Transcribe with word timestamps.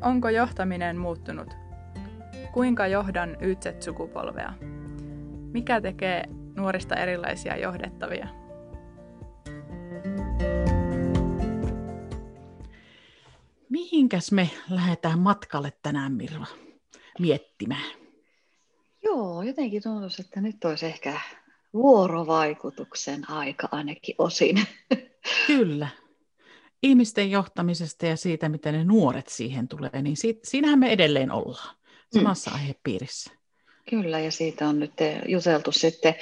Onko 0.00 0.28
johtaminen 0.28 0.96
muuttunut? 0.96 1.54
Kuinka 2.52 2.86
johdan 2.86 3.36
YZ-sukupolvea? 3.40 4.52
Mikä 5.52 5.80
tekee 5.80 6.24
nuorista 6.56 6.96
erilaisia 6.96 7.56
johdettavia? 7.56 8.28
Mihinkäs 13.68 14.32
me 14.32 14.50
lähdetään 14.70 15.18
matkalle 15.18 15.72
tänään, 15.82 16.12
Mirva, 16.12 16.46
miettimään? 17.18 17.90
Joo, 19.04 19.42
jotenkin 19.42 19.82
tuntuu, 19.82 20.08
että 20.20 20.40
nyt 20.40 20.64
olisi 20.64 20.86
ehkä 20.86 21.20
vuorovaikutuksen 21.74 23.30
aika 23.30 23.68
ainakin 23.72 24.14
osin. 24.18 24.66
Kyllä. 25.46 25.88
Ihmisten 26.82 27.30
johtamisesta 27.30 28.06
ja 28.06 28.16
siitä, 28.16 28.48
miten 28.48 28.74
ne 28.74 28.84
nuoret 28.84 29.28
siihen 29.28 29.68
tulee, 29.68 30.02
niin 30.02 30.16
siitä, 30.16 30.40
siinähän 30.44 30.78
me 30.78 30.92
edelleen 30.92 31.30
ollaan 31.30 31.76
samassa 32.14 32.50
mm. 32.50 32.56
aihepiirissä. 32.56 33.38
Kyllä, 33.90 34.18
ja 34.18 34.30
siitä 34.30 34.68
on 34.68 34.80
nyt 34.80 34.92
juteltu 35.26 35.72
sitten 35.72 36.14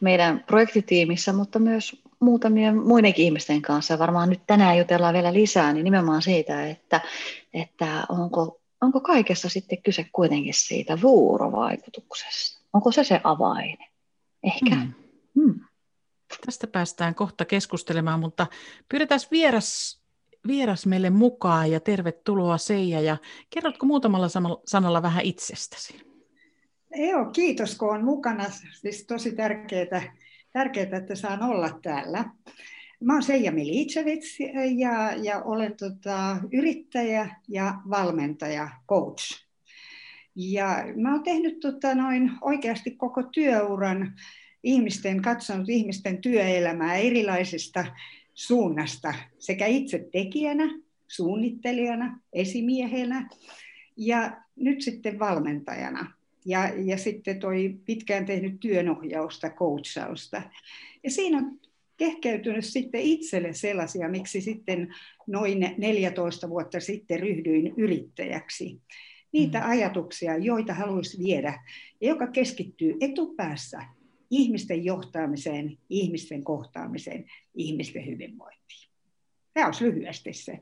meidän 0.00 0.44
projektitiimissä, 0.46 1.32
mutta 1.32 1.58
myös 1.58 2.02
muutamien 2.20 2.76
muidenkin 2.76 3.24
ihmisten 3.24 3.62
kanssa. 3.62 3.98
Varmaan 3.98 4.30
nyt 4.30 4.40
tänään 4.46 4.78
jutellaan 4.78 5.14
vielä 5.14 5.32
lisää, 5.32 5.72
niin 5.72 5.84
nimenomaan 5.84 6.22
siitä, 6.22 6.66
että, 6.68 7.00
että 7.54 8.04
onko, 8.08 8.60
onko 8.80 9.00
kaikessa 9.00 9.48
sitten 9.48 9.82
kyse 9.82 10.06
kuitenkin 10.12 10.54
siitä 10.54 11.00
vuorovaikutuksesta. 11.00 12.60
Onko 12.72 12.92
se 12.92 13.04
se 13.04 13.20
avain? 13.24 13.78
Ehkä. 14.42 14.74
Mm. 14.74 14.92
Mm. 15.34 15.60
Tästä 16.46 16.66
päästään 16.66 17.14
kohta 17.14 17.44
keskustelemaan, 17.44 18.20
mutta 18.20 18.46
pyydetään 18.88 19.20
vieras, 19.30 19.97
vieras 20.48 20.86
meille 20.86 21.10
mukaan 21.10 21.70
ja 21.70 21.80
tervetuloa 21.80 22.58
Seija. 22.58 23.00
Ja 23.00 23.16
kerrotko 23.50 23.86
muutamalla 23.86 24.28
sanalla 24.66 25.02
vähän 25.02 25.24
itsestäsi? 25.24 25.94
Joo, 26.96 27.24
kiitos 27.24 27.76
kun 27.76 27.94
on 27.94 28.04
mukana. 28.04 28.44
Siis 28.72 29.06
tosi 29.06 29.32
tärkeää, 29.32 30.14
tärkeää, 30.52 30.98
että 30.98 31.14
saan 31.14 31.42
olla 31.42 31.78
täällä. 31.82 32.24
Mä 33.00 33.12
oon 33.12 33.22
Seija 33.22 33.52
Milicevic 33.52 34.38
ja, 34.78 35.12
ja 35.22 35.42
olen 35.42 35.76
tota, 35.76 36.36
yrittäjä 36.52 37.36
ja 37.48 37.74
valmentaja, 37.90 38.68
coach. 38.88 39.48
Ja 40.36 40.84
mä 40.96 41.12
oon 41.12 41.22
tehnyt 41.22 41.60
tota, 41.60 41.94
noin 41.94 42.30
oikeasti 42.40 42.90
koko 42.90 43.22
työuran 43.22 44.14
ihmisten, 44.62 45.22
katsonut 45.22 45.68
ihmisten 45.68 46.20
työelämää 46.20 46.96
erilaisista 46.96 47.84
suunnasta, 48.38 49.14
sekä 49.38 49.66
itse 49.66 50.08
tekijänä, 50.12 50.78
suunnittelijana, 51.08 52.20
esimiehenä 52.32 53.28
ja 53.96 54.42
nyt 54.56 54.82
sitten 54.82 55.18
valmentajana. 55.18 56.12
Ja, 56.46 56.70
ja 56.76 56.98
sitten 56.98 57.40
toi 57.40 57.76
pitkään 57.84 58.26
tehnyt 58.26 58.60
työnohjausta, 58.60 59.50
coachausta. 59.50 60.42
Ja 61.04 61.10
siinä 61.10 61.38
on 61.38 61.60
kehkeytynyt 61.96 62.64
sitten 62.64 63.00
itselle 63.00 63.52
sellaisia, 63.52 64.08
miksi 64.08 64.40
sitten 64.40 64.94
noin 65.26 65.74
14 65.78 66.48
vuotta 66.48 66.80
sitten 66.80 67.20
ryhdyin 67.20 67.74
yrittäjäksi. 67.76 68.80
Niitä 69.32 69.60
mm. 69.60 69.70
ajatuksia, 69.70 70.36
joita 70.36 70.74
haluaisi 70.74 71.24
viedä, 71.24 71.60
ja 72.00 72.08
joka 72.08 72.26
keskittyy 72.26 72.96
etupäässä 73.00 73.97
ihmisten 74.30 74.84
johtamiseen, 74.84 75.78
ihmisten 75.88 76.44
kohtaamiseen, 76.44 77.30
ihmisten 77.54 78.06
hyvinvointiin. 78.06 78.90
Tämä 79.54 79.66
olisi 79.66 79.84
lyhyesti 79.84 80.32
se. 80.32 80.58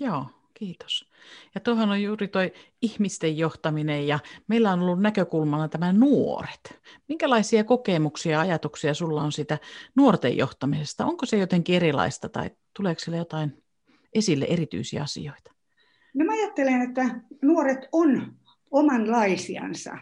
Joo, 0.00 0.26
kiitos. 0.54 1.10
Ja 1.54 1.60
tuohon 1.60 1.90
on 1.90 2.02
juuri 2.02 2.28
tuo 2.28 2.42
ihmisten 2.82 3.38
johtaminen 3.38 4.06
ja 4.06 4.18
meillä 4.48 4.72
on 4.72 4.80
ollut 4.80 5.00
näkökulmana 5.00 5.68
tämä 5.68 5.92
nuoret. 5.92 6.80
Minkälaisia 7.08 7.64
kokemuksia 7.64 8.32
ja 8.32 8.40
ajatuksia 8.40 8.94
sulla 8.94 9.22
on 9.22 9.32
sitä 9.32 9.58
nuorten 9.96 10.36
johtamisesta? 10.36 11.06
Onko 11.06 11.26
se 11.26 11.38
jotenkin 11.38 11.76
erilaista 11.76 12.28
tai 12.28 12.50
tuleeko 12.76 12.98
sille 12.98 13.16
jotain 13.16 13.62
esille 14.14 14.44
erityisiä 14.48 15.02
asioita? 15.02 15.52
No 16.14 16.24
mä 16.24 16.32
ajattelen, 16.32 16.82
että 16.82 17.20
nuoret 17.42 17.88
on 17.92 18.36
omanlaisiansa. 18.70 19.98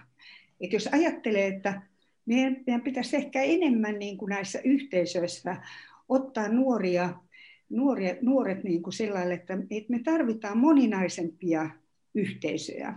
Että 0.60 0.76
jos 0.76 0.88
ajattelee, 0.92 1.46
että 1.46 1.82
meidän, 2.26 2.56
meidän 2.66 2.82
pitäisi 2.82 3.16
ehkä 3.16 3.42
enemmän 3.42 3.98
niin 3.98 4.18
kuin 4.18 4.30
näissä 4.30 4.60
yhteisöissä 4.64 5.56
ottaa 6.08 6.48
nuoria, 6.48 7.14
nuoria, 7.68 8.14
nuoret 8.20 8.64
niin 8.64 8.82
kuin 8.82 8.92
sellaille, 8.92 9.34
että, 9.34 9.58
että 9.70 9.92
me 9.92 9.98
tarvitaan 10.04 10.58
moninaisempia 10.58 11.70
yhteisöjä. 12.14 12.94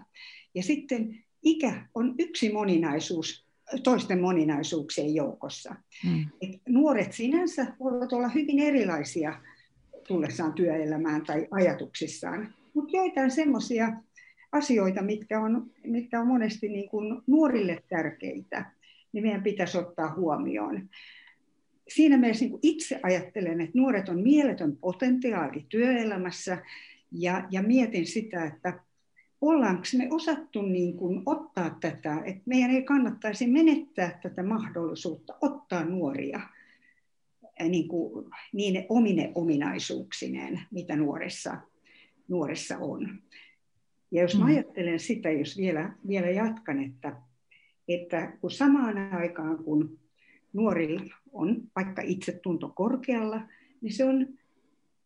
Ja 0.56 0.63
sitten 0.63 1.23
ikä 1.44 1.88
on 1.95 2.16
yksi 2.19 2.51
moninaisuus 2.51 3.47
toisten 3.84 4.22
moninaisuuksien 4.22 5.16
joukossa. 5.16 5.75
Mm. 6.05 6.25
Et 6.41 6.61
nuoret 6.69 7.13
sinänsä 7.13 7.75
voivat 7.79 8.13
olla 8.13 8.28
hyvin 8.28 8.59
erilaisia 8.59 9.41
tullessaan 10.07 10.53
työelämään 10.53 11.25
tai 11.25 11.47
ajatuksissaan, 11.51 12.53
mutta 12.73 12.97
joitain 12.97 13.31
semmoisia 13.31 13.94
asioita, 14.51 15.01
mitkä 15.01 15.41
on, 15.41 15.72
mitkä 15.84 16.22
on 16.22 16.28
monesti 16.28 16.69
niin 16.69 16.90
kuin 16.90 17.22
nuorille 17.28 17.84
tärkeitä, 17.90 18.72
niin 19.13 19.24
meidän 19.24 19.44
pitäisi 19.44 19.78
ottaa 19.78 20.16
huomioon. 20.16 20.90
Siinä 21.88 22.18
mielessä 22.18 22.46
niin 22.46 22.59
itse 22.62 23.00
ajattelen, 23.03 23.62
että 23.62 23.79
nuoret 23.79 24.09
on 24.09 24.22
mieletön 24.22 24.78
potentiaali 24.78 25.66
työelämässä 25.69 26.57
ja, 27.12 27.47
ja 27.52 27.62
mietin 27.62 28.07
sitä, 28.07 28.46
että 28.46 28.79
ollaanko 29.41 29.84
me 29.97 30.07
osattu 30.12 30.62
niin 30.62 30.97
kuin 30.97 31.23
ottaa 31.25 31.78
tätä, 31.81 32.22
että 32.25 32.41
meidän 32.46 32.72
ei 32.72 32.84
kannattaisi 32.84 33.47
menettää 33.47 34.19
tätä 34.23 34.44
mahdollisuutta 34.44 35.34
ottaa 35.41 35.85
nuoria 35.85 36.40
niin, 37.69 37.88
kuin, 37.88 38.25
niin 38.53 38.85
omine 38.90 39.31
ominaisuuksineen, 39.35 40.62
mitä 40.72 40.96
nuoressa, 40.96 41.57
nuoressa 42.28 42.78
on. 42.78 43.22
Ja 44.12 44.22
jos 44.22 44.35
mä 44.35 44.46
mm. 44.46 44.52
ajattelen 44.52 45.00
sitä, 45.00 45.31
jos 45.31 45.57
vielä, 45.57 45.94
vielä 46.07 46.29
jatkan, 46.29 46.84
että 46.84 47.16
että 47.88 48.38
kun 48.42 48.52
samaan 48.52 49.14
aikaan 49.14 49.64
kun 49.64 50.00
nuorilla 50.54 51.16
on 51.32 51.62
vaikka 51.76 52.02
itsetunto 52.02 52.70
korkealla, 52.76 53.42
niin 53.82 53.94
se 53.94 54.06
on, 54.06 54.28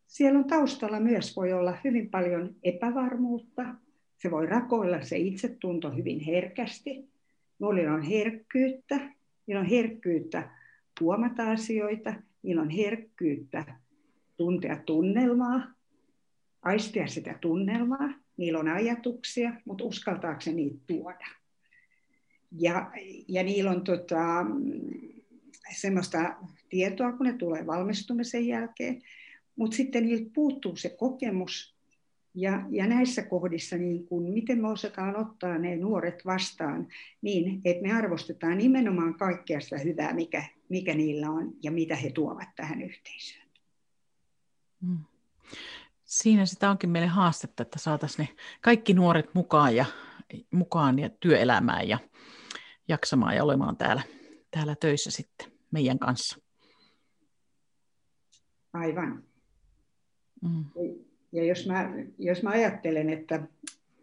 siellä 0.08 0.40
on 0.40 0.46
taustalla 0.46 1.00
myös 1.00 1.36
voi 1.36 1.54
olla 1.54 1.78
hyvin 1.84 2.10
paljon 2.10 2.56
epävarmuutta. 2.64 3.76
Se 4.18 4.32
voi 4.32 4.46
rakoilla 4.46 5.02
se 5.02 5.18
itsetunto 5.18 5.92
hyvin 5.92 6.20
herkästi. 6.20 7.10
Nuorilla 7.60 7.94
on 7.94 8.02
herkkyyttä, 8.02 9.00
niillä 9.48 9.62
on 9.62 9.68
herkkyyttä 9.68 10.50
huomata 11.02 11.52
asioita, 11.52 12.14
niillä 12.44 12.62
on 12.62 12.70
herkkyyttä 12.70 13.66
tuntea 14.38 14.78
tunnelmaa, 14.86 15.74
aistia 16.62 17.08
sitä 17.08 17.38
tunnelmaa, 17.42 18.14
niillä 18.38 18.60
on 18.60 18.68
ajatuksia, 18.68 19.54
mutta 19.66 19.84
uskaltaako 19.84 20.42
se 20.42 20.52
niitä 20.52 20.78
tuoda? 20.88 21.26
Ja, 22.52 22.92
ja 23.28 23.44
niillä 23.44 23.72
on 23.72 23.84
tota, 23.84 24.46
semmoista 25.76 26.36
tietoa, 26.70 27.12
kun 27.12 27.26
ne 27.26 27.34
tulee 27.34 27.68
valmistumisen 27.68 28.48
jälkeen, 28.48 29.02
mutta 29.56 29.78
sitten 29.78 30.06
niiltä 30.06 30.30
puuttuu 30.34 30.76
se 30.76 30.90
kokemus. 30.90 31.78
Ja, 32.36 32.66
ja 32.70 32.88
näissä 32.88 33.24
kohdissa, 33.24 33.78
niin 33.78 34.08
kun, 34.08 34.24
miten 34.24 34.62
me 34.62 34.68
osataan 34.68 35.16
ottaa 35.16 35.58
ne 35.58 35.76
nuoret 35.76 36.26
vastaan 36.26 36.88
niin, 37.22 37.62
että 37.66 37.84
me 37.84 37.94
arvostetaan 37.94 38.58
nimenomaan 38.58 39.14
kaikkea 39.14 39.60
sitä 39.60 39.78
hyvää, 39.78 40.14
mikä, 40.14 40.44
mikä 40.70 40.96
niillä 40.96 41.30
on 41.30 41.54
ja 41.64 41.72
mitä 41.72 41.96
he 41.96 42.10
tuovat 42.10 42.50
tähän 42.56 42.82
yhteisöön. 42.82 43.48
Mm. 44.82 44.98
Siinä 46.04 46.46
sitä 46.46 46.70
onkin 46.70 46.90
meille 46.90 47.08
haastetta, 47.08 47.64
että 47.64 47.80
saataisiin 47.80 48.28
ne 48.28 48.36
kaikki 48.62 48.94
nuoret 48.94 49.34
mukaan 49.34 49.76
ja, 49.76 49.86
mukaan 50.52 51.00
ja 51.00 51.10
työelämään 51.10 51.88
ja 51.88 52.00
jaksamaan 52.88 53.36
ja 53.36 53.44
olemaan 53.44 53.78
täällä, 53.78 54.02
täällä 54.52 54.76
töissä 54.76 55.12
sitten 55.12 55.52
meidän 55.72 56.00
kanssa. 56.00 56.38
Aivan. 58.74 59.24
Mm. 60.42 60.66
Ja 61.32 61.44
jos 61.44 61.68
mä, 61.68 61.92
jos 62.18 62.44
mä 62.44 62.50
ajattelen, 62.50 63.10
että 63.10 63.48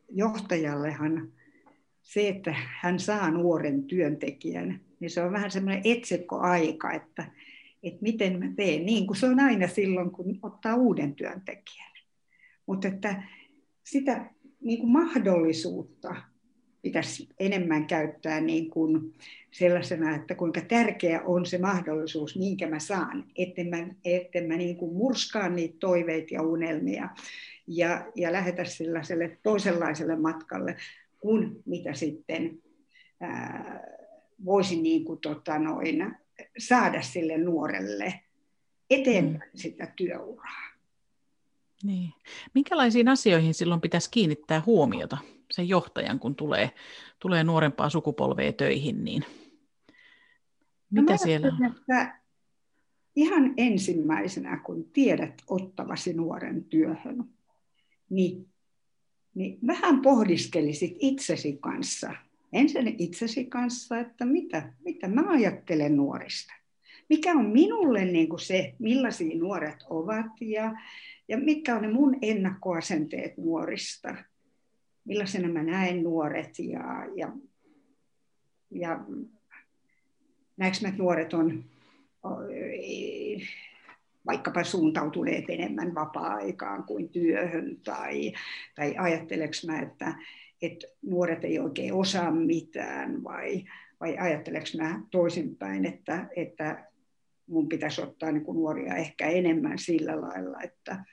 johtajallehan 0.08 1.32
se, 2.02 2.28
että 2.28 2.54
hän 2.80 2.98
saa 3.00 3.30
nuoren 3.30 3.84
työntekijän, 3.84 4.80
niin 5.00 5.10
se 5.10 5.22
on 5.22 5.32
vähän 5.32 5.50
semmoinen 5.50 5.82
etsikkoaika, 5.84 6.92
että, 6.92 7.30
että 7.82 8.02
miten 8.02 8.38
mä 8.38 8.52
teen, 8.56 8.86
niin 8.86 9.06
kuin 9.06 9.16
se 9.16 9.26
on 9.26 9.40
aina 9.40 9.68
silloin, 9.68 10.10
kun 10.10 10.38
ottaa 10.42 10.74
uuden 10.74 11.14
työntekijän. 11.14 11.92
Mutta 12.66 12.88
että 12.88 13.22
sitä 13.84 14.30
niin 14.60 14.80
kuin 14.80 14.92
mahdollisuutta 14.92 16.16
pitäisi 16.84 17.28
enemmän 17.38 17.86
käyttää 17.86 18.40
niin 18.40 18.70
kuin 18.70 19.14
sellaisena, 19.50 20.16
että 20.16 20.34
kuinka 20.34 20.60
tärkeä 20.60 21.22
on 21.22 21.46
se 21.46 21.58
mahdollisuus, 21.58 22.38
minkä 22.38 22.66
mä 22.66 22.78
saan, 22.78 23.24
etten 23.36 23.68
mä, 23.68 23.86
etten 24.04 24.48
mä 24.48 24.56
niin 24.56 24.76
kuin 24.76 24.94
murskaan 24.94 25.56
niitä 25.56 25.76
toiveita 25.80 26.34
ja 26.34 26.42
unelmia 26.42 27.08
ja, 27.66 28.06
ja 28.14 28.32
lähetä 28.32 28.64
sellaiselle 28.64 29.38
toisenlaiselle 29.42 30.16
matkalle, 30.16 30.76
kuin 31.20 31.62
mitä 31.66 31.94
sitten 31.94 32.62
ää, 33.20 33.84
voisin 34.44 34.82
niin 34.82 35.04
kuin, 35.04 35.20
tota, 35.20 35.58
noin, 35.58 36.14
saada 36.58 37.02
sille 37.02 37.38
nuorelle 37.38 38.20
eteenpäin 38.90 39.50
mm. 39.52 39.58
sitä 39.58 39.92
työuraa. 39.96 40.64
Niin. 41.82 42.12
Minkälaisiin 42.54 43.08
asioihin 43.08 43.54
silloin 43.54 43.80
pitäisi 43.80 44.10
kiinnittää 44.10 44.62
huomiota 44.66 45.18
sen 45.50 45.68
johtajan, 45.68 46.18
kun 46.18 46.36
tulee, 46.36 46.70
tulee 47.18 47.44
nuorempaa 47.44 47.90
sukupolvea 47.90 48.52
töihin, 48.52 49.04
niin 49.04 49.24
mitä 50.90 51.12
no 51.12 51.18
siellä 51.18 51.48
on? 51.48 51.64
Että 51.64 52.20
ihan 53.16 53.54
ensimmäisenä, 53.56 54.56
kun 54.56 54.84
tiedät 54.92 55.34
ottavasi 55.46 56.12
nuoren 56.12 56.64
työhön, 56.64 57.24
niin, 58.10 58.48
niin 59.34 59.58
vähän 59.66 60.00
pohdiskelisit 60.00 60.96
itsesi 60.98 61.58
kanssa, 61.60 62.14
ensin 62.52 62.94
itsesi 62.98 63.44
kanssa, 63.44 63.98
että 63.98 64.24
mitä, 64.24 64.72
mitä 64.84 65.08
mä 65.08 65.30
ajattelen 65.30 65.96
nuorista. 65.96 66.54
Mikä 67.08 67.32
on 67.32 67.46
minulle 67.46 68.04
niin 68.04 68.28
kuin 68.28 68.40
se, 68.40 68.74
millaisia 68.78 69.38
nuoret 69.38 69.84
ovat 69.90 70.26
ja, 70.40 70.72
ja 71.28 71.38
mitkä 71.38 71.76
on 71.76 71.82
ne 71.82 71.92
mun 71.92 72.16
ennakkoasenteet 72.22 73.36
nuorista. 73.36 74.16
Millaisena 75.04 75.48
mä 75.48 75.62
näen 75.62 76.02
nuoret 76.02 76.58
ja, 76.58 77.06
ja, 77.16 77.32
ja 78.70 79.04
näekö 80.56 80.76
mä, 80.82 80.88
että 80.88 81.02
nuoret 81.02 81.34
on 81.34 81.64
vaikkapa 84.26 84.64
suuntautuneet 84.64 85.44
enemmän 85.48 85.94
vapaa-aikaan 85.94 86.84
kuin 86.84 87.08
työhön, 87.08 87.80
tai, 87.84 88.32
tai 88.74 88.94
ajatteleks 88.98 89.66
mä, 89.66 89.80
että, 89.80 90.14
että 90.62 90.86
nuoret 91.02 91.44
ei 91.44 91.58
oikein 91.58 91.94
osaa 91.94 92.30
mitään, 92.30 93.24
vai, 93.24 93.64
vai 94.00 94.18
ajatteleks 94.18 94.76
mä 94.76 95.00
toisinpäin, 95.10 95.84
että, 95.84 96.28
että 96.36 96.88
mun 97.46 97.68
pitäisi 97.68 98.02
ottaa 98.02 98.32
niin 98.32 98.44
kuin 98.44 98.56
nuoria 98.56 98.94
ehkä 98.94 99.26
enemmän 99.26 99.78
sillä 99.78 100.20
lailla, 100.20 100.60
että, 100.62 101.04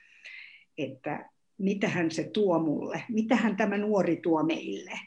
että 0.78 1.31
mitähän 1.62 2.10
se 2.10 2.24
tuo 2.24 2.58
mulle, 2.58 3.02
mitähän 3.08 3.56
tämä 3.56 3.78
nuori 3.78 4.16
tuo 4.16 4.42
meille. 4.42 5.00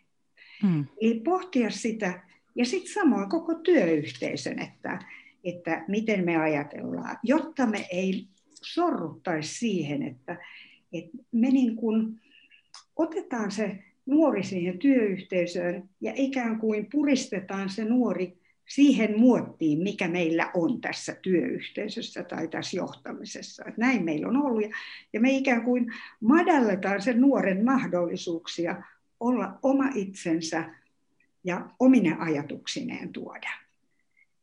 Hmm. 0.62 0.86
Eli 1.02 1.20
pohtia 1.20 1.70
sitä, 1.70 2.22
ja 2.56 2.66
sitten 2.66 2.94
samoin 2.94 3.30
koko 3.30 3.54
työyhteisön, 3.56 4.60
että, 4.60 5.00
että 5.44 5.86
miten 5.88 6.26
me 6.26 6.38
ajatellaan, 6.38 7.18
jotta 7.24 7.66
me 7.66 7.88
ei 7.92 8.28
sorruttaisi 8.62 9.56
siihen, 9.56 10.04
että, 10.04 10.38
että 10.94 11.18
me 11.32 11.50
niin 11.50 11.76
kuin 11.76 12.22
otetaan 12.96 13.52
se 13.52 13.80
nuori 14.06 14.44
siihen 14.44 14.80
työyhteisöön 14.80 15.90
ja 16.02 16.14
ikään 16.16 16.60
kuin 16.60 16.88
puristetaan 16.92 17.70
se 17.70 17.86
nuori 17.86 18.38
siihen 18.68 19.20
muottiin, 19.20 19.80
mikä 19.80 20.08
meillä 20.08 20.52
on 20.54 20.82
tässä 20.82 21.16
työyhteisössä 21.22 22.24
tai 22.24 22.48
tässä 22.48 22.78
johtamisessa. 22.78 23.64
Että 23.68 23.82
näin 23.82 24.06
meillä 24.06 24.28
on 24.28 24.38
ollut. 24.38 24.64
Ja 25.14 25.20
me 25.20 25.32
ikään 25.32 25.64
kuin 25.64 25.94
madalletaan 26.22 27.02
sen 27.02 27.22
nuoren 27.22 27.66
mahdollisuuksia 27.66 28.84
olla 29.20 29.60
oma 29.64 29.90
itsensä 29.96 30.76
ja 31.44 31.70
omine 31.80 32.16
ajatuksineen 32.20 33.14
tuoda 33.14 33.66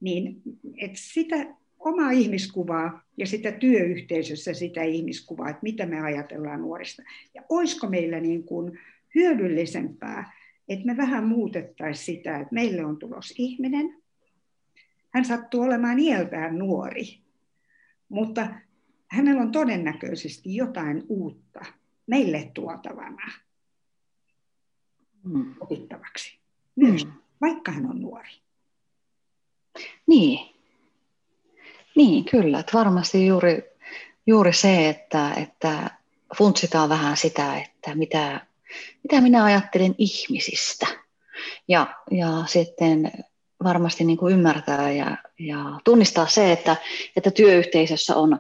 niin 0.03 0.43
että 0.77 0.99
sitä 1.01 1.37
omaa 1.79 2.11
ihmiskuvaa 2.11 3.03
ja 3.17 3.27
sitä 3.27 3.53
työyhteisössä 3.53 4.55
sitä 4.55 4.83
ihmiskuvaa, 4.83 5.49
että 5.49 5.63
mitä 5.63 5.87
me 5.87 6.01
ajatellaan 6.01 6.61
nuorista. 6.61 7.03
Ja 7.35 7.43
olisiko 7.49 7.89
meillä 7.89 8.21
niin 8.21 8.45
kuin 8.45 8.79
hyödyllisempää, 9.15 10.33
että 10.69 10.87
me 10.87 10.97
vähän 10.97 11.27
muutettaisiin 11.27 12.17
sitä, 12.17 12.39
että 12.39 12.55
meille 12.55 12.85
on 12.85 12.97
tulos 12.97 13.35
ihminen. 13.39 14.02
Hän 15.15 15.25
sattuu 15.25 15.63
olemaan 15.63 15.99
iältään 15.99 16.59
nuori, 16.59 17.19
mutta 18.09 18.49
hänellä 19.09 19.43
on 19.43 19.53
todennäköisesti 19.53 20.57
jotain 20.57 21.03
uutta 21.09 21.61
meille 22.07 22.51
tuotavana 22.55 23.33
mm. 25.25 25.55
opittavaksi 25.61 26.39
myös, 26.77 27.05
mm. 27.05 27.13
vaikka 27.41 27.73
hän 27.73 27.87
on 27.87 28.01
nuori. 28.01 28.31
Niin, 30.07 30.55
niin 31.97 32.25
kyllä. 32.25 32.61
Että 32.61 32.79
varmasti 32.79 33.27
juuri, 33.27 33.63
juuri 34.27 34.53
se, 34.53 34.89
että, 34.89 35.35
että 35.35 35.91
funtsitaan 36.39 36.89
vähän 36.89 37.17
sitä, 37.17 37.59
että 37.59 37.95
mitä, 37.95 38.47
mitä 39.03 39.21
minä 39.21 39.45
ajattelen 39.45 39.95
ihmisistä. 39.99 40.87
Ja, 41.69 41.95
ja 42.11 42.29
sitten 42.47 43.13
varmasti 43.65 44.05
niin 44.05 44.19
kuin 44.19 44.35
ymmärtää 44.35 44.93
ja, 44.93 45.17
ja 45.39 45.59
tunnistaa 45.85 46.27
se, 46.27 46.53
että, 46.53 46.77
että 47.17 47.31
työyhteisössä 47.31 48.17
on 48.17 48.39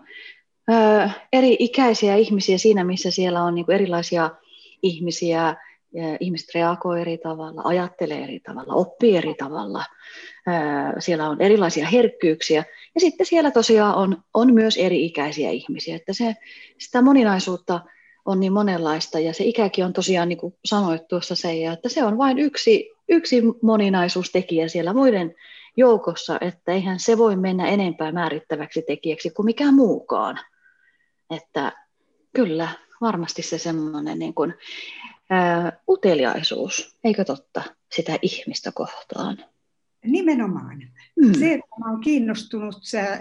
ö, 0.70 1.08
eri 1.32 1.56
ikäisiä 1.58 2.16
ihmisiä 2.16 2.58
siinä, 2.58 2.84
missä 2.84 3.10
siellä 3.10 3.42
on 3.42 3.54
niin 3.54 3.64
kuin 3.64 3.74
erilaisia 3.74 4.30
ihmisiä, 4.82 5.56
ihmiset 6.20 6.48
reagoi 6.54 7.00
eri 7.00 7.18
tavalla, 7.18 7.62
ajattelee 7.64 8.24
eri 8.24 8.40
tavalla, 8.40 8.74
oppii 8.74 9.16
eri 9.16 9.34
tavalla. 9.34 9.84
Siellä 10.98 11.28
on 11.28 11.42
erilaisia 11.42 11.86
herkkyyksiä. 11.86 12.64
Ja 12.94 13.00
sitten 13.00 13.26
siellä 13.26 13.50
tosiaan 13.50 13.94
on, 13.94 14.22
on 14.34 14.54
myös 14.54 14.76
eri-ikäisiä 14.76 15.50
ihmisiä. 15.50 15.96
Että 15.96 16.12
se, 16.12 16.36
sitä 16.78 17.02
moninaisuutta 17.02 17.80
on 18.24 18.40
niin 18.40 18.52
monenlaista. 18.52 19.18
Ja 19.18 19.34
se 19.34 19.44
ikäkin 19.44 19.84
on 19.84 19.92
tosiaan, 19.92 20.28
niin 20.28 20.38
kuin 20.38 20.54
sanoit 20.64 21.08
tuossa 21.08 21.34
Seija, 21.34 21.72
että 21.72 21.88
se 21.88 22.04
on 22.04 22.18
vain 22.18 22.38
yksi, 22.38 22.90
yksi 23.12 23.42
moninaisuustekijä 23.62 24.68
siellä 24.68 24.92
muiden 24.92 25.34
joukossa, 25.76 26.38
että 26.40 26.72
eihän 26.72 27.00
se 27.00 27.18
voi 27.18 27.36
mennä 27.36 27.68
enempää 27.68 28.12
määrittäväksi 28.12 28.82
tekijäksi 28.86 29.30
kuin 29.30 29.46
mikään 29.46 29.74
muukaan. 29.74 30.38
Että 31.30 31.72
kyllä, 32.36 32.68
varmasti 33.00 33.42
se 33.42 33.58
semmoinen 33.58 34.18
niin 34.18 34.34
kuin, 34.34 34.54
ää, 35.30 35.72
uteliaisuus, 35.88 36.96
eikö 37.04 37.24
totta, 37.24 37.62
sitä 37.94 38.18
ihmistä 38.22 38.72
kohtaan? 38.74 39.44
Nimenomaan. 40.04 40.78
Mm. 41.20 41.34
Se, 41.38 41.52
että 41.52 41.66
mä 41.80 41.90
olen 41.90 42.00
kiinnostunut 42.00 42.76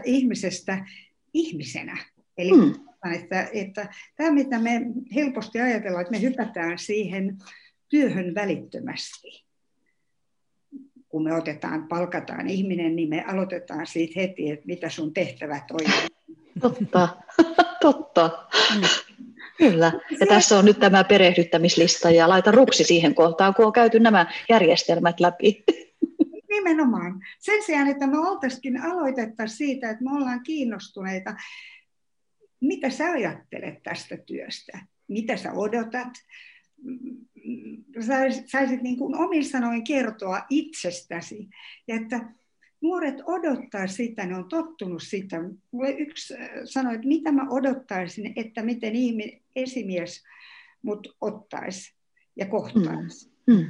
ihmisestä 0.06 0.86
ihmisenä. 1.34 1.98
Eli 2.38 2.52
mm. 2.52 2.74
että, 3.14 3.50
että 3.54 3.94
tämä, 4.16 4.32
mitä 4.32 4.60
me 4.60 4.82
helposti 5.16 5.60
ajatellaan, 5.60 6.02
että 6.02 6.12
me 6.12 6.22
hypätään 6.22 6.80
siihen 6.80 7.38
työhön 7.90 8.36
välittömästi. 8.36 9.51
Kun 11.12 11.24
me 11.24 11.34
otetaan, 11.34 11.88
palkataan 11.88 12.48
ihminen, 12.48 12.96
niin 12.96 13.10
me 13.10 13.24
aloitetaan 13.28 13.88
siitä 13.88 14.20
heti, 14.20 14.52
että 14.52 14.66
mitä 14.66 14.90
sun 14.90 15.14
tehtävät 15.14 15.64
on. 15.72 15.80
Totta, 16.62 17.10
totta. 17.82 18.48
Mm. 18.76 18.82
Kyllä, 19.58 19.92
ja 20.20 20.28
tässä 20.28 20.58
on 20.58 20.66
nyt 20.66 20.80
tämä 20.80 21.04
perehdyttämislista 21.04 22.12
ja 22.12 22.30
laita 22.30 22.52
ruksi 22.52 22.84
siihen 22.84 23.16
kohtaan, 23.16 23.54
kun 23.54 23.66
on 23.66 23.74
käyty 23.74 24.00
nämä 24.00 24.26
järjestelmät 24.50 25.20
läpi. 25.20 25.64
Nimenomaan. 26.50 27.20
Sen 27.40 27.64
sijaan, 27.64 27.88
että 27.88 28.08
me 28.08 28.20
oltaisikin 28.20 28.82
aloitettaisiin 28.82 29.58
siitä, 29.58 29.90
että 29.90 30.04
me 30.04 30.16
ollaan 30.16 30.44
kiinnostuneita, 30.44 31.36
mitä 32.62 32.90
sä 32.90 33.12
ajattelet 33.12 33.84
tästä 33.84 34.18
työstä, 34.18 34.80
mitä 35.08 35.38
sä 35.38 35.52
odotat, 35.52 36.14
saisit 38.46 38.82
niin 38.82 38.98
kuin 38.98 39.16
omin 39.16 39.46
sanoin 39.46 39.84
kertoa 39.84 40.42
itsestäsi. 40.50 41.50
Ja 41.88 41.96
että 41.96 42.34
nuoret 42.82 43.16
odottaa 43.26 43.88
sitä, 43.88 44.26
ne 44.26 44.36
on 44.36 44.50
tottunut 44.50 45.04
sitä. 45.04 45.38
Mulle 45.72 45.92
yksi 45.92 46.34
äh, 46.34 46.50
sanoi, 46.64 46.96
että 46.96 47.08
mitä 47.08 47.32
mä 47.32 47.50
odottaisin, 47.50 48.34
että 48.36 48.64
miten 48.64 48.96
ihminen, 48.96 49.42
esimies 49.56 50.24
mut 50.82 51.18
ottaisi 51.22 51.94
ja 52.36 52.46
kohtaisi. 52.46 53.32
Mm. 53.48 53.54
Mm. 53.54 53.66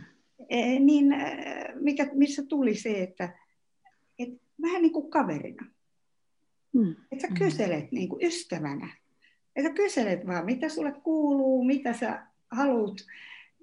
E, 0.49 0.79
niin 0.79 1.13
äh, 1.13 1.31
mikä, 1.79 2.09
missä 2.13 2.43
tuli 2.45 2.75
se, 2.75 3.03
että 3.03 3.37
et 4.19 4.29
vähän 4.61 4.81
niin 4.81 4.93
kuin 4.93 5.09
kaverina. 5.09 5.65
Mm. 6.73 6.95
Että 7.11 7.27
sä 7.27 7.33
mm. 7.33 7.37
kyselet 7.37 7.91
niin 7.91 8.09
kuin 8.09 8.25
ystävänä. 8.25 8.97
Että 9.55 9.73
kyselet 9.73 10.27
vaan, 10.27 10.45
mitä 10.45 10.69
sulle 10.69 10.93
kuuluu, 11.03 11.63
mitä 11.63 11.93
sä 11.93 12.27
haluat, 12.51 12.97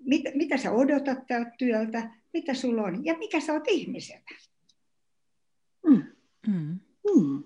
mit, 0.05 0.23
mitä 0.35 0.57
sä 0.57 0.73
odotat 0.73 1.27
tältä 1.27 1.51
työltä, 1.59 2.11
mitä 2.33 2.55
sulla 2.55 2.83
on 2.83 3.05
ja 3.05 3.19
mikä 3.19 3.41
sä 3.41 3.53
oot 3.53 3.69
ihmisenä. 3.69 4.23
Mm. 5.87 6.03
Mm. 6.47 6.79
Mm. 7.15 7.45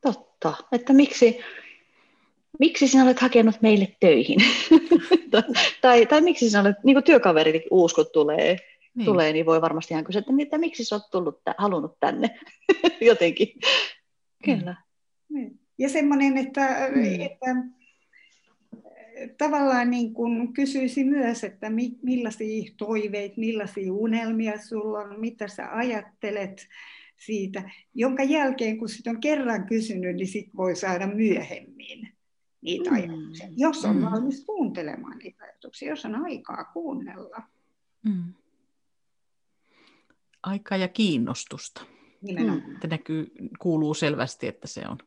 Totta. 0.00 0.54
Että 0.72 0.92
miksi, 0.92 1.38
miksi 2.58 2.88
sinä 2.88 3.04
olet 3.04 3.20
hakenut 3.20 3.62
meille 3.62 3.96
töihin? 4.00 4.38
tai, 5.82 6.06
tai 6.06 6.20
miksi 6.20 6.50
sinä 6.50 6.60
olet, 6.60 6.76
niin 6.84 6.94
kuin 6.94 7.04
työkaverit 7.04 7.62
uuskot 7.70 8.12
tulee, 8.12 8.56
niin. 8.94 9.04
tulee, 9.04 9.32
niin 9.32 9.46
voi 9.46 9.60
varmasti 9.60 9.94
ihan 9.94 10.04
kysyä, 10.04 10.18
että, 10.18 10.32
että 10.42 10.58
miksi 10.58 10.84
sä 10.84 10.94
oot 10.94 11.10
tullut, 11.10 11.40
halunnut 11.58 12.00
tänne 12.00 12.38
jotenkin. 13.00 13.48
Kyllä. 14.44 14.76
Niin. 15.28 15.60
Ja 15.78 15.88
semmoinen, 15.88 16.36
että, 16.36 16.90
mm. 16.94 17.20
että 17.20 17.77
tavallaan 19.38 19.90
niin 19.90 20.14
kuin 20.14 20.52
kysyisi 20.52 21.04
myös, 21.04 21.44
että 21.44 21.70
millaisia 22.02 22.72
toiveita, 22.76 23.34
millaisia 23.36 23.92
unelmia 23.92 24.58
sulla 24.58 24.98
on, 24.98 25.20
mitä 25.20 25.48
sä 25.48 25.76
ajattelet 25.76 26.68
siitä, 27.16 27.70
jonka 27.94 28.22
jälkeen 28.22 28.78
kun 28.78 28.88
sit 28.88 29.06
on 29.06 29.20
kerran 29.20 29.66
kysynyt, 29.66 30.16
niin 30.16 30.28
sit 30.28 30.56
voi 30.56 30.76
saada 30.76 31.06
myöhemmin 31.06 32.12
niitä 32.60 32.90
mm. 32.90 32.96
ajatuksia, 32.96 33.48
jos 33.56 33.84
on 33.84 33.96
mm. 33.96 34.02
valmis 34.02 34.44
kuuntelemaan 34.44 35.18
niitä 35.18 35.44
ajatuksia, 35.44 35.88
jos 35.88 36.04
on 36.04 36.24
aikaa 36.24 36.64
kuunnella. 36.64 37.42
Mm. 38.04 38.34
Aikaa 40.42 40.78
ja 40.78 40.88
kiinnostusta. 40.88 41.97
Nimenomaan. 42.22 42.62
Mm. 42.62 42.90
näkyy, 42.90 43.32
kuuluu 43.58 43.94
selvästi, 43.94 44.46
että 44.46 44.68
se 44.68 44.82
on, 44.88 44.98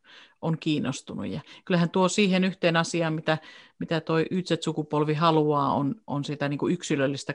on 0.42 0.58
kiinnostunut. 0.60 1.28
Ja 1.28 1.42
kyllähän 1.66 1.90
tuo 1.90 2.10
siihen 2.10 2.44
yhteen 2.44 2.78
asiaan, 2.78 3.14
mitä, 3.14 3.38
mitä 3.80 4.02
tuo 4.02 4.18
sukupolvi 4.64 5.14
haluaa, 5.14 5.74
on, 5.74 5.96
on 6.08 6.24
sitä 6.24 6.50
niin 6.50 6.58
kuin 6.58 6.74
yksilöllistä 6.74 7.34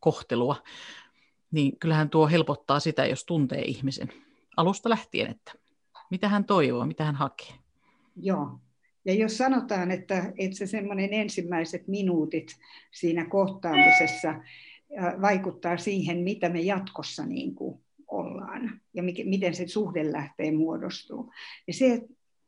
kohtelua. 0.00 0.56
Niin 1.50 1.78
kyllähän 1.78 2.10
tuo 2.10 2.28
helpottaa 2.28 2.80
sitä, 2.80 3.06
jos 3.06 3.24
tuntee 3.24 3.62
ihmisen 3.62 4.08
alusta 4.56 4.88
lähtien, 4.88 5.30
että 5.30 5.52
mitä 6.10 6.28
hän 6.28 6.44
toivoo, 6.44 6.86
mitä 6.86 7.04
hän 7.04 7.14
hakee. 7.14 7.52
Joo. 8.16 8.58
Ja 9.04 9.14
jos 9.14 9.38
sanotaan, 9.38 9.90
että, 9.90 10.32
että 10.38 10.56
se 10.56 10.66
semmoinen 10.66 11.14
ensimmäiset 11.14 11.88
minuutit 11.88 12.56
siinä 12.90 13.24
kohtaamisessa 13.24 14.34
vaikuttaa 15.20 15.76
siihen, 15.76 16.18
mitä 16.18 16.48
me 16.48 16.60
jatkossa 16.60 17.26
niin 17.26 17.54
kuin 17.54 17.80
ollaan 18.12 18.80
ja 18.94 19.02
miten 19.02 19.54
se 19.54 19.66
suhde 19.66 20.12
lähtee 20.12 20.52
muodostuu. 20.52 21.32
Ja 21.66 21.74
se, 21.74 22.00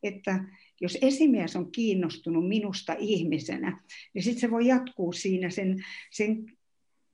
että 0.03 0.45
jos 0.81 0.99
esimies 1.03 1.57
on 1.57 1.73
kiinnostunut 1.73 2.49
minusta 2.49 2.95
ihmisenä, 2.99 3.81
niin 4.15 4.23
sitten 4.23 4.41
se 4.41 4.51
voi 4.51 4.67
jatkuu 4.67 5.13
siinä 5.13 5.51
sen, 5.51 5.85
sen 6.11 6.47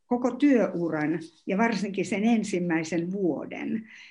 koko 0.06 0.30
työuran 0.30 1.18
ja 1.46 1.58
varsinkin 1.58 2.06
sen 2.06 2.24
ensimmäisen 2.24 3.12
vuoden, 3.12 3.68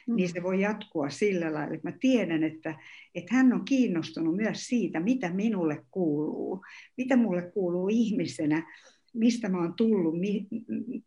mm. 0.08 0.16
niin 0.16 0.30
se 0.30 0.44
voi 0.44 0.62
jatkua 0.62 1.10
sillä 1.10 1.54
lailla, 1.54 1.74
että 1.74 1.90
mä 1.90 1.98
tiedän, 2.00 2.44
että, 2.44 2.76
että 3.16 3.36
hän 3.36 3.54
on 3.54 3.66
kiinnostunut 3.66 4.36
myös 4.36 4.68
siitä, 4.68 5.00
mitä 5.00 5.30
minulle 5.30 5.86
kuuluu, 5.92 6.62
mitä 6.98 7.16
mulle 7.16 7.42
kuuluu 7.42 7.90
ihmisenä, 7.92 8.74
mistä 9.14 9.50
mä 9.50 9.58
oon 9.58 9.74
tullut, 9.74 10.16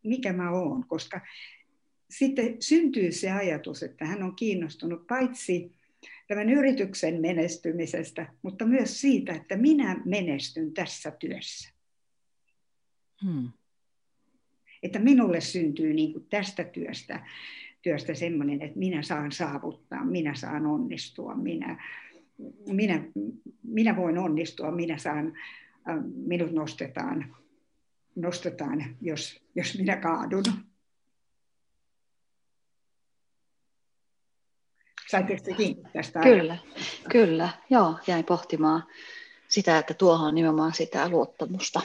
mikä 0.03 0.33
mä 0.33 0.51
oon, 0.51 0.87
koska 0.89 1.21
sitten 2.19 2.57
syntyy 2.61 3.13
se 3.13 3.31
ajatus, 3.31 3.83
että 3.83 4.05
hän 4.05 4.23
on 4.23 4.37
kiinnostunut 4.37 5.07
paitsi 5.07 5.73
tämän 6.29 6.51
yrityksen 6.51 7.21
menestymisestä, 7.21 8.27
mutta 8.43 8.67
myös 8.67 9.01
siitä, 9.01 9.33
että 9.33 9.57
minä 9.57 10.03
menestyn 10.05 10.75
tässä 10.75 11.11
työssä. 11.11 11.73
Hmm. 13.25 13.49
Että 14.83 14.99
minulle 14.99 15.41
syntyy 15.41 15.93
niin 15.93 16.13
kuin 16.13 16.27
tästä 16.31 16.65
työstä, 16.65 17.27
työstä 17.83 18.15
semmoinen, 18.15 18.63
että 18.63 18.79
minä 18.79 19.03
saan 19.03 19.33
saavuttaa, 19.33 20.05
minä 20.05 20.35
saan 20.35 20.67
onnistua, 20.67 21.35
minä, 21.35 21.85
minä, 22.73 23.05
minä 23.63 23.97
voin 23.97 24.19
onnistua, 24.19 24.71
minä 24.71 24.99
saan, 24.99 25.33
äh, 25.89 25.97
minut 26.15 26.53
nostetaan, 26.53 27.37
nostetaan 28.17 28.97
jos, 29.01 29.43
jos 29.55 29.79
minä 29.79 29.97
kaadun. 29.97 30.45
Saitteko 35.13 35.57
kiinni 35.57 35.83
tästä? 35.93 36.21
Kyllä, 36.21 36.57
kyllä. 37.09 37.49
Joo, 37.71 37.99
jäin 38.07 38.25
pohtimaan 38.25 38.85
sitä, 39.49 39.79
että 39.79 39.95
tuohon 39.95 40.29
on 40.29 40.35
nimenomaan 40.35 40.75
sitä 40.75 41.09
luottamusta. 41.09 41.81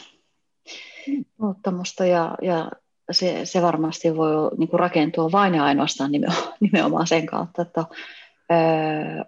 Mm. 1.07 1.25
Luottamusta 1.39 2.05
ja, 2.05 2.36
ja 2.41 2.72
se, 3.12 3.46
se 3.46 3.62
varmasti 3.62 4.15
voi 4.15 4.57
niin 4.57 4.69
kuin 4.69 4.79
rakentua 4.79 5.31
vain 5.31 5.55
ja 5.55 5.63
ainoastaan 5.63 6.12
nimenomaan 6.60 7.07
sen 7.07 7.25
kautta, 7.25 7.62
että 7.62 7.86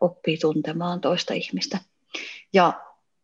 oppii 0.01 0.37
tuntemaan 0.37 1.01
toista 1.01 1.33
ihmistä. 1.33 1.77
Ja, 2.53 2.73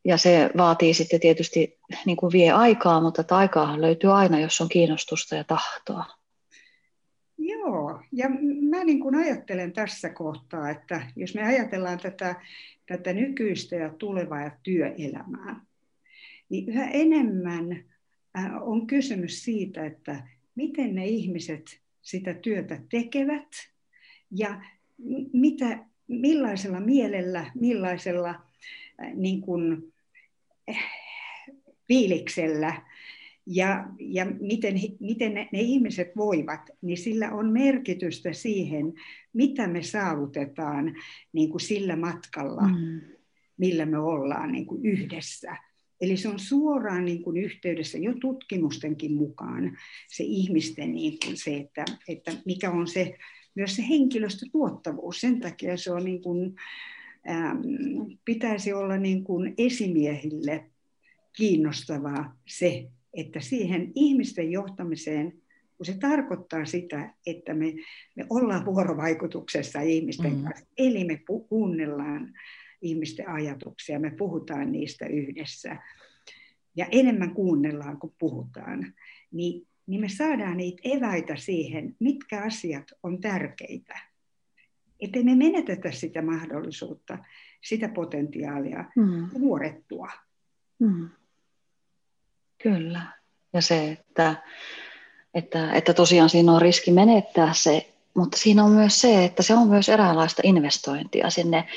ja 0.05 0.17
se 0.17 0.49
vaatii 0.57 0.93
sitten 0.93 1.19
tietysti 1.19 1.79
niin 2.05 2.17
kuin 2.17 2.31
vie 2.31 2.51
aikaa, 2.51 3.01
mutta 3.01 3.21
että 3.21 3.37
aikaahan 3.37 3.81
löytyy 3.81 4.17
aina, 4.17 4.39
jos 4.39 4.61
on 4.61 4.69
kiinnostusta 4.69 5.35
ja 5.35 5.43
tahtoa. 5.43 6.05
Ja 8.17 8.29
mä 8.69 8.83
niin 8.83 8.99
kuin 8.99 9.15
ajattelen 9.15 9.73
tässä 9.73 10.09
kohtaa, 10.09 10.69
että 10.69 11.07
jos 11.15 11.35
me 11.35 11.43
ajatellaan 11.43 11.99
tätä, 11.99 12.35
tätä 12.85 13.13
nykyistä 13.13 13.75
ja 13.75 13.89
tulevaa 13.89 14.41
ja 14.41 14.51
työelämää, 14.63 15.61
niin 16.49 16.69
yhä 16.69 16.89
enemmän 16.89 17.85
äh, 18.37 18.63
on 18.63 18.87
kysymys 18.87 19.43
siitä, 19.43 19.85
että 19.85 20.27
miten 20.55 20.95
ne 20.95 21.05
ihmiset 21.05 21.81
sitä 22.01 22.33
työtä 22.33 22.81
tekevät 22.89 23.71
ja 24.31 24.61
mitä, 25.33 25.85
millaisella 26.07 26.79
mielellä, 26.79 27.51
millaisella 27.55 28.29
äh, 28.29 29.13
niin 29.13 29.41
kuin, 29.41 29.93
äh, 30.69 30.91
fiiliksellä 31.87 32.81
ja, 33.45 33.85
ja 33.99 34.25
miten, 34.39 34.75
miten 34.99 35.33
ne, 35.33 35.49
ne 35.51 35.61
ihmiset 35.61 36.11
voivat, 36.17 36.61
niin 36.81 36.97
sillä 36.97 37.31
on 37.31 37.51
merkitystä 37.51 38.33
siihen, 38.33 38.93
mitä 39.33 39.67
me 39.67 39.83
saavutetaan 39.83 40.95
niin 41.33 41.49
kuin 41.49 41.61
sillä 41.61 41.95
matkalla, 41.95 42.67
mm. 42.67 43.01
millä 43.57 43.85
me 43.85 43.97
ollaan 43.97 44.51
niin 44.51 44.65
kuin 44.65 44.85
yhdessä. 44.85 45.57
Eli 46.01 46.17
se 46.17 46.29
on 46.29 46.39
suoraan 46.39 47.05
niin 47.05 47.23
kuin 47.23 47.37
yhteydessä 47.37 47.97
jo 47.97 48.13
tutkimustenkin 48.21 49.13
mukaan 49.13 49.77
se 50.07 50.23
ihmisten 50.23 50.93
niin 50.93 51.17
kuin 51.25 51.37
se, 51.37 51.57
että, 51.57 51.85
että 52.07 52.31
mikä 52.45 52.71
on 52.71 52.87
se, 52.87 53.17
myös 53.55 53.75
se 53.75 53.83
henkilöstötuottavuus. 53.89 55.21
Sen 55.21 55.39
takia 55.39 55.77
se 55.77 55.91
on 55.91 56.05
niin 56.05 56.21
kuin, 56.21 56.55
ähm, 57.29 57.61
pitäisi 58.25 58.73
olla 58.73 58.97
niin 58.97 59.23
kuin 59.23 59.53
esimiehille 59.57 60.65
kiinnostavaa 61.33 62.37
se, 62.47 62.89
että 63.15 63.39
siihen 63.39 63.91
ihmisten 63.95 64.51
johtamiseen, 64.51 65.33
kun 65.77 65.85
se 65.85 65.97
tarkoittaa 65.97 66.65
sitä, 66.65 67.13
että 67.25 67.53
me, 67.53 67.73
me 68.15 68.25
ollaan 68.29 68.65
vuorovaikutuksessa 68.65 69.81
ihmisten 69.81 70.35
mm. 70.35 70.43
kanssa, 70.43 70.65
eli 70.77 71.03
me 71.03 71.13
pu- 71.13 71.47
kuunnellaan 71.47 72.33
ihmisten 72.81 73.29
ajatuksia, 73.29 73.99
me 73.99 74.11
puhutaan 74.11 74.71
niistä 74.71 75.05
yhdessä 75.05 75.77
ja 76.75 76.85
enemmän 76.91 77.33
kuunnellaan 77.33 77.99
kuin 77.99 78.13
puhutaan, 78.19 78.93
niin, 79.31 79.67
niin 79.87 80.01
me 80.01 80.09
saadaan 80.09 80.57
niitä 80.57 80.81
eväitä 80.83 81.35
siihen, 81.35 81.95
mitkä 81.99 82.43
asiat 82.43 82.91
on 83.03 83.21
tärkeitä. 83.21 83.99
Että 84.99 85.23
me 85.23 85.35
menetetä 85.35 85.91
sitä 85.91 86.21
mahdollisuutta, 86.21 87.17
sitä 87.63 87.89
potentiaalia 87.89 88.85
mm. 88.95 89.29
nuorettua. 89.39 90.09
Mm. 90.79 91.09
Kyllä. 92.65 93.01
Ja 93.53 93.61
se, 93.61 93.91
että, 93.91 94.35
että, 95.33 95.73
että 95.73 95.93
tosiaan 95.93 96.29
siinä 96.29 96.51
on 96.51 96.61
riski 96.61 96.91
menettää 96.91 97.53
se, 97.53 97.89
mutta 98.13 98.37
siinä 98.37 98.63
on 98.63 98.71
myös 98.71 99.01
se, 99.01 99.25
että 99.25 99.43
se 99.43 99.53
on 99.53 99.67
myös 99.67 99.89
eräänlaista 99.89 100.41
investointia 100.45 101.29
sinne 101.29 101.67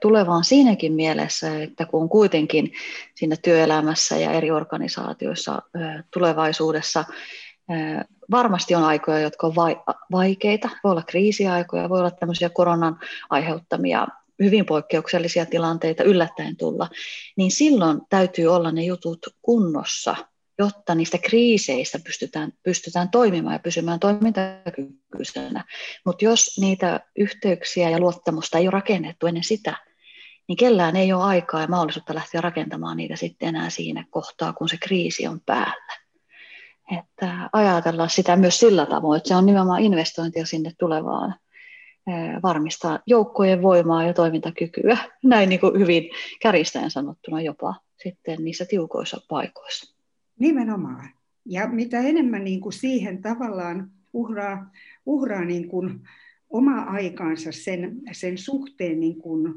tulevaan 0.00 0.44
siinäkin 0.44 0.92
mielessä, 0.92 1.62
että 1.62 1.86
kun 1.86 2.08
kuitenkin 2.08 2.72
siinä 3.14 3.36
työelämässä 3.42 4.16
ja 4.16 4.32
eri 4.32 4.50
organisaatioissa 4.50 5.62
tulevaisuudessa 6.10 7.04
varmasti 8.30 8.74
on 8.74 8.84
aikoja, 8.84 9.20
jotka 9.20 9.46
on 9.46 9.54
vaikeita, 10.12 10.68
voi 10.84 10.90
olla 10.90 11.02
kriisiaikoja, 11.02 11.88
voi 11.88 11.98
olla 11.98 12.10
tämmöisiä 12.10 12.50
koronan 12.50 12.98
aiheuttamia 13.30 14.06
hyvin 14.42 14.66
poikkeuksellisia 14.66 15.46
tilanteita 15.46 16.02
yllättäen 16.02 16.56
tulla, 16.56 16.88
niin 17.36 17.50
silloin 17.50 18.00
täytyy 18.08 18.46
olla 18.46 18.72
ne 18.72 18.84
jutut 18.84 19.26
kunnossa, 19.42 20.16
jotta 20.58 20.94
niistä 20.94 21.18
kriiseistä 21.18 21.98
pystytään, 22.04 22.52
pystytään 22.62 23.10
toimimaan 23.10 23.54
ja 23.54 23.58
pysymään 23.58 24.00
toimintakykyisenä. 24.00 25.64
Mutta 26.06 26.24
jos 26.24 26.58
niitä 26.60 27.00
yhteyksiä 27.18 27.90
ja 27.90 28.00
luottamusta 28.00 28.58
ei 28.58 28.64
ole 28.64 28.70
rakennettu 28.70 29.26
ennen 29.26 29.44
sitä, 29.44 29.76
niin 30.48 30.56
kellään 30.56 30.96
ei 30.96 31.12
ole 31.12 31.22
aikaa 31.22 31.60
ja 31.60 31.66
mahdollisuutta 31.66 32.14
lähteä 32.14 32.40
rakentamaan 32.40 32.96
niitä 32.96 33.16
sitten 33.16 33.48
enää 33.48 33.70
siinä 33.70 34.04
kohtaa, 34.10 34.52
kun 34.52 34.68
se 34.68 34.76
kriisi 34.76 35.26
on 35.26 35.40
päällä. 35.46 36.04
Että 36.98 37.50
ajatella 37.52 38.08
sitä 38.08 38.36
myös 38.36 38.58
sillä 38.58 38.86
tavoin, 38.86 39.16
että 39.16 39.28
se 39.28 39.36
on 39.36 39.46
nimenomaan 39.46 39.82
investointia 39.82 40.46
sinne 40.46 40.72
tulevaan 40.78 41.34
varmistaa 42.42 42.98
joukkojen 43.06 43.62
voimaa 43.62 44.04
ja 44.04 44.14
toimintakykyä, 44.14 44.98
näin 45.24 45.48
niin 45.48 45.60
kuin 45.60 45.80
hyvin 45.80 46.10
kärjistäen 46.42 46.90
sanottuna 46.90 47.40
jopa 47.40 47.74
sitten 48.02 48.44
niissä 48.44 48.64
tiukoissa 48.64 49.20
paikoissa. 49.28 49.94
Nimenomaan. 50.38 51.08
Ja 51.44 51.68
mitä 51.68 51.98
enemmän 51.98 52.44
niin 52.44 52.60
kuin 52.60 52.72
siihen 52.72 53.22
tavallaan 53.22 53.90
uhraa, 54.12 54.70
uhraa 55.06 55.44
niin 55.44 55.68
kuin 55.68 56.00
oma 56.50 56.80
aikaansa 56.80 57.52
sen, 57.52 58.00
sen 58.12 58.38
suhteen 58.38 59.00
niin 59.00 59.18
kuin 59.18 59.54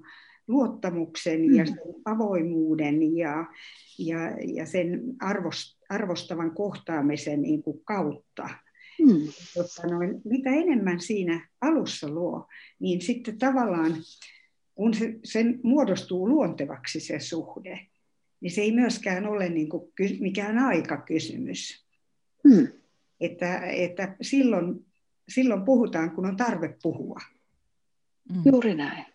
luottamuksen 0.48 1.56
ja 1.56 1.63
mm. 1.63 1.68
sen 1.68 1.80
avoimuuden 2.06 3.18
ja, 3.18 3.46
ja, 4.00 4.20
ja 4.54 4.66
sen 4.66 5.04
arvost, 5.22 5.77
arvostavan 5.89 6.56
kohtaamisen 6.56 7.42
niin 7.42 7.63
kuin 7.63 7.82
kautta. 7.86 8.50
Mm. 9.00 9.27
Tota 9.54 9.88
noin, 9.88 10.22
mitä 10.24 10.50
enemmän 10.50 11.00
siinä 11.00 11.48
alussa 11.62 12.10
luo, 12.10 12.48
niin 12.80 13.01
sitten 13.01 13.38
tavallaan 13.38 13.94
kun 14.75 14.94
se, 14.94 15.20
sen 15.24 15.60
muodostuu 15.63 16.30
luontevaksi 16.30 17.00
se 17.00 17.20
suhde, 17.20 17.80
niin 18.42 18.51
se 18.51 18.62
ei 18.62 18.72
myöskään 18.72 19.25
ole 19.25 19.50
niin 19.50 19.70
kuin 19.70 19.94
mikään 20.20 20.58
aikakysymys. 20.58 21.86
Mm. 22.44 22.68
Että, 23.22 23.60
että 23.66 24.16
silloin, 24.22 24.86
silloin 25.30 25.66
puhutaan, 25.66 26.12
kun 26.12 26.25
on 26.25 26.38
tarve 26.38 26.75
puhua. 26.84 27.20
Mm. 28.34 28.42
Juuri 28.46 28.75
näin. 28.75 29.06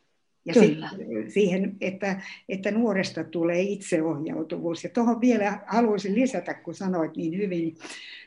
Ja 0.45 0.55
Kyllä. 0.55 0.91
siihen, 1.29 1.77
että, 1.81 2.23
että 2.49 2.71
nuoresta 2.71 3.25
tulee 3.25 3.61
itseohjautuvuus. 3.61 4.85
Ja 4.85 4.91
tuohon 4.91 5.21
vielä 5.21 5.61
haluaisin 5.67 6.15
lisätä, 6.15 6.55
kun 6.55 6.75
sanoit 6.75 7.17
niin 7.17 7.39
hyvin, 7.39 7.77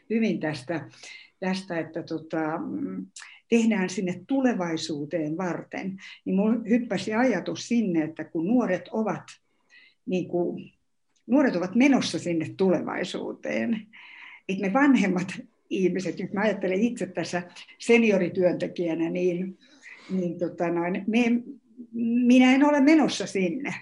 hyvin 0.09 0.39
tästä, 0.39 0.89
tästä 1.39 1.79
että 1.79 2.03
tota, 2.03 2.59
tehdään 3.49 3.89
sinne 3.89 4.21
tulevaisuuteen 4.27 5.37
varten, 5.37 5.87
niin 6.25 6.35
minulla 6.35 6.61
hyppäsi 6.69 7.13
ajatus 7.13 7.67
sinne, 7.67 8.03
että 8.03 8.23
kun 8.23 8.47
nuoret 8.47 8.87
ovat, 8.91 9.23
niin 10.05 10.27
kuin, 10.27 10.71
nuoret 11.27 11.55
ovat 11.55 11.75
menossa 11.75 12.19
sinne 12.19 12.49
tulevaisuuteen, 12.57 13.87
että 14.49 14.67
me 14.67 14.73
vanhemmat 14.73 15.27
ihmiset, 15.69 16.19
jos 16.19 16.31
mä 16.31 16.41
ajattelen 16.41 16.81
itse 16.81 17.07
tässä 17.07 17.43
seniorityöntekijänä, 17.79 19.09
niin, 19.09 19.57
niin 20.09 20.39
tota 20.39 20.69
noin, 20.69 21.03
me, 21.07 21.23
minä 22.25 22.53
en 22.53 22.63
ole 22.63 22.81
menossa 22.81 23.27
sinne. 23.27 23.73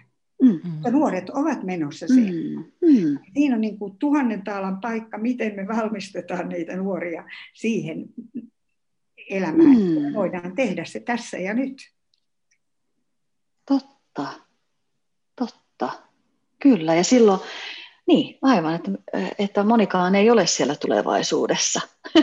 Mm. 0.44 0.60
Mutta 0.64 0.92
nuoret 0.92 1.30
ovat 1.30 1.64
menossa. 1.64 2.06
Mm. 2.06 2.64
Mm. 2.82 3.20
Siinä 3.34 3.56
on 3.56 3.62
niin 3.62 3.80
kuin 3.80 3.98
tuhannen 3.98 4.44
taalan 4.44 4.82
paikka, 4.82 5.18
miten 5.18 5.56
me 5.56 5.68
valmistetaan 5.68 6.50
niitä 6.50 6.76
nuoria 6.76 7.24
siihen 7.54 8.06
elämään. 9.30 9.78
Mm. 9.78 10.14
Voidaan 10.14 10.56
tehdä 10.56 10.86
se 10.86 11.00
tässä 11.00 11.38
ja 11.38 11.54
nyt. 11.54 11.78
Totta. 13.66 14.28
Totta. 15.36 15.90
Kyllä. 16.60 16.96
Ja 16.96 17.04
silloin, 17.04 17.40
niin, 18.06 18.38
aivan, 18.42 18.76
että, 18.76 18.92
että 19.40 19.64
monikaan 19.64 20.16
ei 20.16 20.30
ole 20.30 20.48
siellä 20.48 20.76
tulevaisuudessa. 20.76 21.82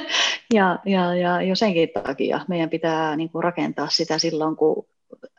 ja, 0.55 0.79
ja, 0.85 1.15
ja 1.15 1.43
jo 1.43 1.57
senkin 1.57 1.89
takia 2.05 2.41
meidän 2.49 2.71
pitää 2.71 3.17
niin 3.17 3.31
kuin 3.31 3.45
rakentaa 3.45 3.89
sitä 3.89 4.19
silloin, 4.19 4.57
kun 4.57 4.87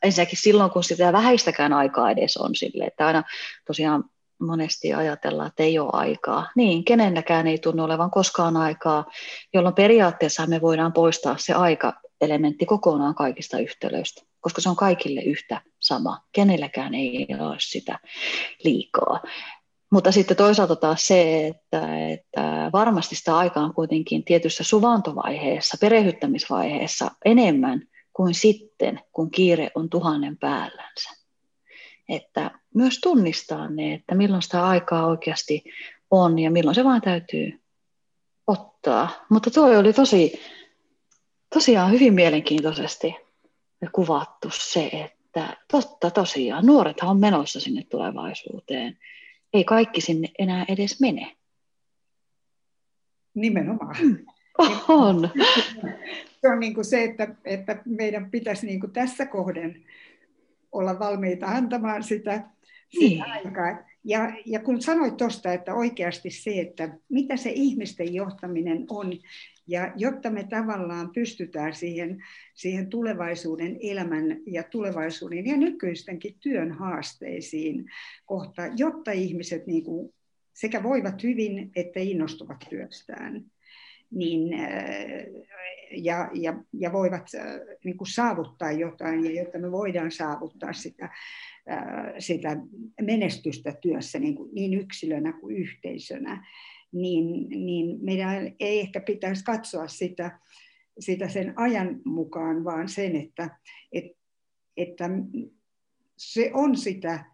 ensinnäkin 0.04 0.40
silloin, 0.42 0.72
kun 0.72 0.84
sitä 0.84 1.14
vähäistäkään 1.14 1.74
aikaa 1.74 2.12
edes 2.12 2.38
on 2.38 2.56
sille, 2.56 2.84
että 2.84 3.08
aina 3.08 3.24
tosiaan 3.68 4.04
monesti 4.42 4.94
ajatellaan, 4.94 5.48
että 5.48 5.64
ei 5.64 5.80
ole 5.80 5.90
aikaa. 5.94 6.50
Niin, 6.56 6.86
kenelläkään 6.86 7.48
ei 7.48 7.58
tunnu 7.58 7.84
olevan 7.84 8.12
koskaan 8.12 8.58
aikaa, 8.58 9.06
jolloin 9.54 9.76
periaatteessa 9.76 10.48
me 10.48 10.62
voidaan 10.62 10.94
poistaa 10.94 11.36
se 11.38 11.54
aika-elementti 11.54 12.66
kokonaan 12.66 13.16
kaikista 13.16 13.60
yhtälöistä, 13.60 14.22
koska 14.40 14.62
se 14.62 14.70
on 14.70 14.76
kaikille 14.76 15.22
yhtä 15.22 15.62
sama. 15.80 16.22
Kenelläkään 16.32 16.94
ei 16.94 17.28
ole 17.40 17.56
sitä 17.60 18.00
liikaa. 18.64 19.20
Mutta 19.92 20.12
sitten 20.12 20.38
toisaalta 20.38 20.76
taas 20.76 21.08
se, 21.08 21.48
että, 21.48 22.08
että 22.08 22.70
varmasti 22.74 23.16
sitä 23.16 23.38
aikaa 23.38 23.64
on 23.64 23.74
kuitenkin 23.74 24.24
tietyssä 24.24 24.64
suvantovaiheessa, 24.64 25.78
perehyttämisvaiheessa 25.82 27.12
enemmän 27.26 27.82
kuin 28.14 28.34
sitten, 28.34 29.00
kun 29.12 29.32
kiire 29.32 29.72
on 29.76 29.90
tuhannen 29.90 30.38
päällänsä. 30.38 31.10
Että 32.10 32.52
myös 32.76 33.00
tunnistaa 33.00 33.70
ne, 33.70 33.94
että 33.94 34.16
milloin 34.16 34.42
sitä 34.42 34.68
aikaa 34.68 35.08
oikeasti 35.08 35.64
on 36.12 36.40
ja 36.40 36.52
milloin 36.52 36.76
se 36.76 36.84
vaan 36.84 37.02
täytyy 37.02 37.62
ottaa. 38.48 39.26
Mutta 39.30 39.52
tuo 39.52 39.80
oli 39.80 39.94
tosi, 39.94 40.42
tosiaan 41.54 41.92
hyvin 41.92 42.14
mielenkiintoisesti 42.14 43.16
kuvattu 43.92 44.50
se, 44.54 44.90
että 44.94 45.58
totta 45.72 46.12
tosiaan, 46.12 46.66
nuorethan 46.66 47.10
on 47.10 47.20
menossa 47.20 47.60
sinne 47.60 47.84
tulevaisuuteen. 47.84 48.98
Ei 49.54 49.64
kaikki 49.64 50.02
sinne 50.02 50.28
enää 50.40 50.66
edes 50.68 51.00
mene. 51.00 51.38
Nimenomaan. 53.34 53.96
On. 54.88 55.30
Se 56.42 56.48
on 56.48 56.60
niin 56.60 56.74
kuin 56.74 56.86
se, 56.86 57.04
että, 57.04 57.36
että 57.46 57.82
meidän 57.86 58.32
pitäisi 58.32 58.66
niin 58.66 58.80
kuin 58.80 58.92
tässä 58.92 59.26
kohden 59.26 59.84
olla 60.72 61.00
valmiita 61.00 61.46
antamaan 61.46 62.04
sitä, 62.04 62.32
sitä 62.90 63.00
niin. 63.00 63.22
aikaa. 63.22 63.92
Ja, 64.04 64.34
ja 64.46 64.60
kun 64.60 64.82
sanoit 64.82 65.18
tuosta, 65.18 65.54
että 65.54 65.74
oikeasti 65.74 66.30
se, 66.30 66.52
että 66.60 66.98
mitä 67.10 67.38
se 67.38 67.52
ihmisten 67.56 68.14
johtaminen 68.14 68.86
on, 68.90 69.14
ja 69.68 69.94
jotta 69.96 70.30
me 70.30 70.44
tavallaan 70.44 71.10
pystytään 71.14 71.74
siihen, 71.74 72.24
siihen 72.54 72.88
tulevaisuuden 72.88 73.78
elämän 73.82 74.38
ja 74.46 74.64
tulevaisuuden 74.64 75.48
ja 75.48 75.58
nykyistenkin 75.58 76.36
työn 76.40 76.72
haasteisiin 76.72 77.86
kohta, 78.26 78.62
jotta 78.78 79.12
ihmiset 79.12 79.68
niin 79.68 79.84
kuin 79.84 80.14
sekä 80.54 80.84
voivat 80.84 81.24
hyvin 81.24 81.72
että 81.76 82.00
innostuvat 82.00 82.66
työstään 82.70 83.46
niin, 84.12 84.54
äh, 84.54 85.44
ja, 85.92 86.30
ja, 86.34 86.64
ja 86.74 86.92
voivat 86.92 87.28
äh, 87.36 87.46
niin 87.84 87.98
kuin 87.98 88.08
saavuttaa 88.08 88.72
jotain, 88.72 89.26
ja 89.26 89.42
jotta 89.42 89.60
me 89.60 89.72
voidaan 89.72 90.12
saavuttaa 90.12 90.74
sitä, 90.74 91.06
äh, 91.72 92.14
sitä 92.20 92.58
menestystä 93.02 93.74
työssä 93.82 94.20
niin, 94.20 94.36
kuin, 94.36 94.50
niin 94.56 94.74
yksilönä 94.74 95.34
kuin 95.34 95.58
yhteisönä, 95.58 96.48
niin, 96.92 97.50
niin 97.50 97.98
meidän 98.02 98.56
ei 98.60 98.80
ehkä 98.80 99.00
pitäisi 99.00 99.44
katsoa 99.44 99.88
sitä, 99.88 100.40
sitä 101.00 101.30
sen 101.30 101.54
ajan 101.56 102.02
mukaan, 102.06 102.64
vaan 102.64 102.90
sen, 102.90 103.16
että, 103.16 103.60
että, 103.92 104.18
että 104.78 105.10
se 106.18 106.52
on 106.54 106.78
sitä 106.78 107.26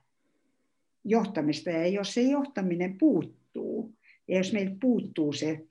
johtamista, 1.03 1.69
ja 1.69 1.87
jos 1.87 2.13
se 2.13 2.21
johtaminen 2.21 2.97
puuttuu, 2.97 3.93
ja 4.27 4.37
jos 4.37 4.53
meiltä 4.53 4.75
puuttuu 4.81 5.33
se 5.33 5.67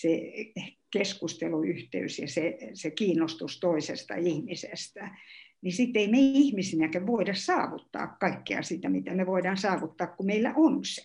se 0.00 0.32
keskusteluyhteys 0.90 2.18
ja 2.18 2.28
se, 2.28 2.58
se 2.74 2.90
kiinnostus 2.90 3.60
toisesta 3.60 4.14
ihmisestä, 4.14 5.18
niin 5.62 5.72
sitten 5.72 6.02
ei 6.02 6.08
me 6.08 6.18
ihmisinäkään 6.18 7.06
voida 7.06 7.34
saavuttaa 7.34 8.06
kaikkea 8.06 8.62
sitä, 8.62 8.88
mitä 8.88 9.14
me 9.14 9.26
voidaan 9.26 9.56
saavuttaa, 9.56 10.06
kun 10.06 10.26
meillä 10.26 10.52
on 10.56 10.84
se. 10.84 11.02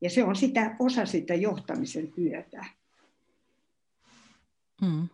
Ja 0.00 0.10
se 0.10 0.24
on 0.24 0.36
sitä, 0.36 0.76
osa 0.78 1.06
sitä 1.06 1.34
johtamisen 1.34 2.12
työtä. 2.12 2.64
Hmm. 4.84 5.08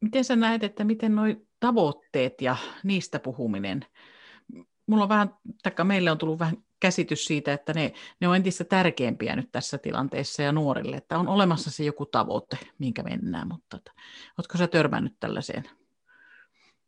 Miten 0.00 0.24
sä 0.24 0.36
näet, 0.36 0.64
että 0.64 0.84
miten 0.84 1.14
nuo 1.14 1.24
tavoitteet 1.60 2.42
ja 2.42 2.56
niistä 2.84 3.18
puhuminen, 3.18 3.86
mulla 4.86 5.02
on 5.02 5.08
vähän, 5.08 5.34
taikka 5.62 5.84
meille 5.84 6.10
on 6.10 6.18
tullut 6.18 6.38
vähän 6.38 6.63
käsitys 6.84 7.24
siitä, 7.24 7.52
että 7.52 7.72
ne, 7.74 7.92
ne 8.20 8.28
on 8.28 8.36
entistä 8.36 8.64
tärkeämpiä 8.64 9.36
nyt 9.36 9.48
tässä 9.52 9.78
tilanteessa 9.78 10.42
ja 10.42 10.52
nuorille, 10.52 10.96
että 10.96 11.18
on 11.18 11.28
olemassa 11.28 11.70
se 11.70 11.84
joku 11.84 12.06
tavoite, 12.06 12.56
minkä 12.78 13.02
mennään, 13.02 13.48
mutta 13.48 13.76
että, 13.76 13.92
oletko 14.38 14.58
sä 14.58 14.66
törmännyt 14.66 15.14
tällaiseen? 15.20 15.64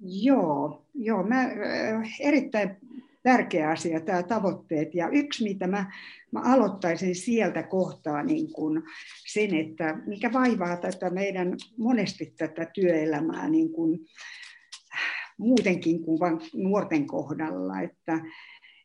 Joo, 0.01 0.87
joo 0.95 1.23
mä, 1.23 1.41
äh, 1.41 2.17
erittäin 2.21 2.77
tärkeä 3.23 3.71
asia 3.71 4.01
tämä 4.01 4.23
tavoitteet. 4.23 4.95
Ja 4.95 5.09
yksi, 5.09 5.45
mitä 5.45 5.67
mä, 5.67 5.93
mä 6.33 6.41
aloittaisin 6.45 7.15
sieltä 7.15 7.63
kohtaa 7.63 8.23
niin 8.23 8.53
kun 8.53 8.83
sen, 9.27 9.55
että 9.55 9.99
mikä 10.07 10.33
vaivaa 10.33 10.77
tätä 10.77 11.11
meidän 11.11 11.57
monesti 11.77 12.35
tätä 12.39 12.67
työelämää 12.75 13.49
niin 13.49 13.73
kun, 13.73 13.99
muutenkin 15.39 16.03
kuin 16.03 16.21
vain 16.21 16.41
nuorten 16.55 17.07
kohdalla, 17.07 17.81
että, 17.81 18.21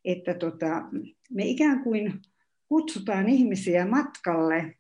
että 0.06 0.34
tota, 0.34 0.84
me 1.30 1.46
ikään 1.46 1.84
kuin 1.84 2.22
kutsutaan 2.68 3.30
ihmisiä 3.30 3.86
matkalle, 3.86 4.76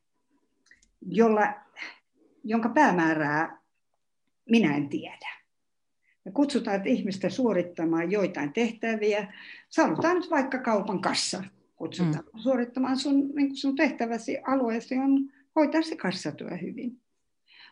jolla, 1.02 1.54
jonka 2.44 2.70
päämäärää 2.70 3.62
minä 4.50 4.76
en 4.76 4.90
tiedä. 4.90 5.42
Me 6.26 6.32
kutsutaan 6.32 6.88
ihmistä 6.88 7.30
suorittamaan 7.30 8.12
joitain 8.12 8.54
tehtäviä. 8.54 9.34
Sanotaan 9.70 10.16
nyt 10.16 10.30
vaikka 10.30 10.60
kaupan 10.60 11.02
kassa. 11.02 11.44
Kutsutaan 11.76 12.24
mm. 12.34 12.40
suorittamaan 12.40 12.98
sun, 12.98 13.30
niin 13.36 13.56
sun 13.56 13.76
tehtäväsi 13.76 14.38
alueesi 14.48 14.96
on 14.98 15.30
hoitaa 15.56 15.82
se 15.82 15.96
kassatyö 15.96 16.58
hyvin. 16.58 17.00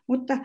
Mutta, 0.08 0.38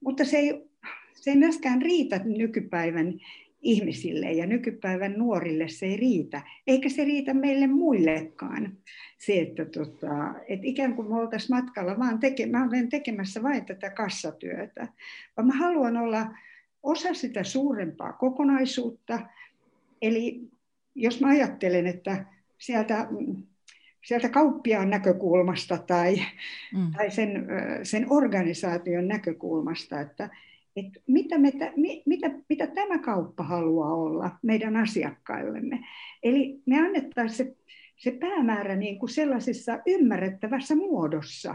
mutta 0.00 0.24
se, 0.24 0.36
ei, 0.36 0.70
se 1.14 1.30
ei 1.30 1.36
myöskään 1.36 1.82
riitä 1.82 2.20
nykypäivän 2.24 3.20
ihmisille 3.62 4.32
ja 4.32 4.46
nykypäivän 4.46 5.12
nuorille 5.12 5.68
se 5.68 5.86
ei 5.86 5.96
riitä, 5.96 6.42
eikä 6.66 6.88
se 6.88 7.04
riitä 7.04 7.34
meille 7.34 7.66
muillekaan. 7.66 8.76
Se, 9.18 9.40
että 9.40 9.64
tota, 9.64 10.34
et 10.48 10.60
ikään 10.62 10.94
kuin 10.94 11.08
me 11.08 11.14
oltaisiin 11.14 11.56
matkalla 11.56 11.98
vaan 11.98 12.18
teke, 12.18 12.46
mä 12.46 12.64
olen 12.64 12.88
tekemässä 12.88 13.42
vain 13.42 13.64
tätä 13.64 13.90
kassatyötä, 13.90 14.88
vaan 15.36 15.46
mä 15.46 15.56
haluan 15.56 15.96
olla 15.96 16.26
osa 16.82 17.14
sitä 17.14 17.44
suurempaa 17.44 18.12
kokonaisuutta. 18.12 19.20
Eli 20.02 20.48
jos 20.94 21.20
mä 21.20 21.28
ajattelen, 21.28 21.86
että 21.86 22.24
sieltä, 22.58 23.08
sieltä 24.04 24.28
kauppiaan 24.28 24.90
näkökulmasta 24.90 25.78
tai, 25.78 26.16
mm. 26.74 26.92
tai 26.96 27.10
sen, 27.10 27.46
sen 27.82 28.06
organisaation 28.10 29.08
näkökulmasta, 29.08 30.00
että, 30.00 30.30
että 30.78 31.00
mitä, 31.06 31.38
me, 31.38 31.52
mitä, 32.06 32.30
mitä 32.48 32.66
tämä 32.66 32.98
kauppa 32.98 33.44
haluaa 33.44 33.94
olla 33.94 34.30
meidän 34.42 34.76
asiakkaillemme. 34.76 35.84
Eli 36.22 36.62
me 36.66 36.80
annettaisiin 36.80 37.36
se, 37.36 37.56
se 37.96 38.10
päämäärä 38.10 38.76
niin 38.76 38.98
kuin 38.98 39.10
sellaisessa 39.10 39.78
ymmärrettävässä 39.86 40.76
muodossa, 40.76 41.54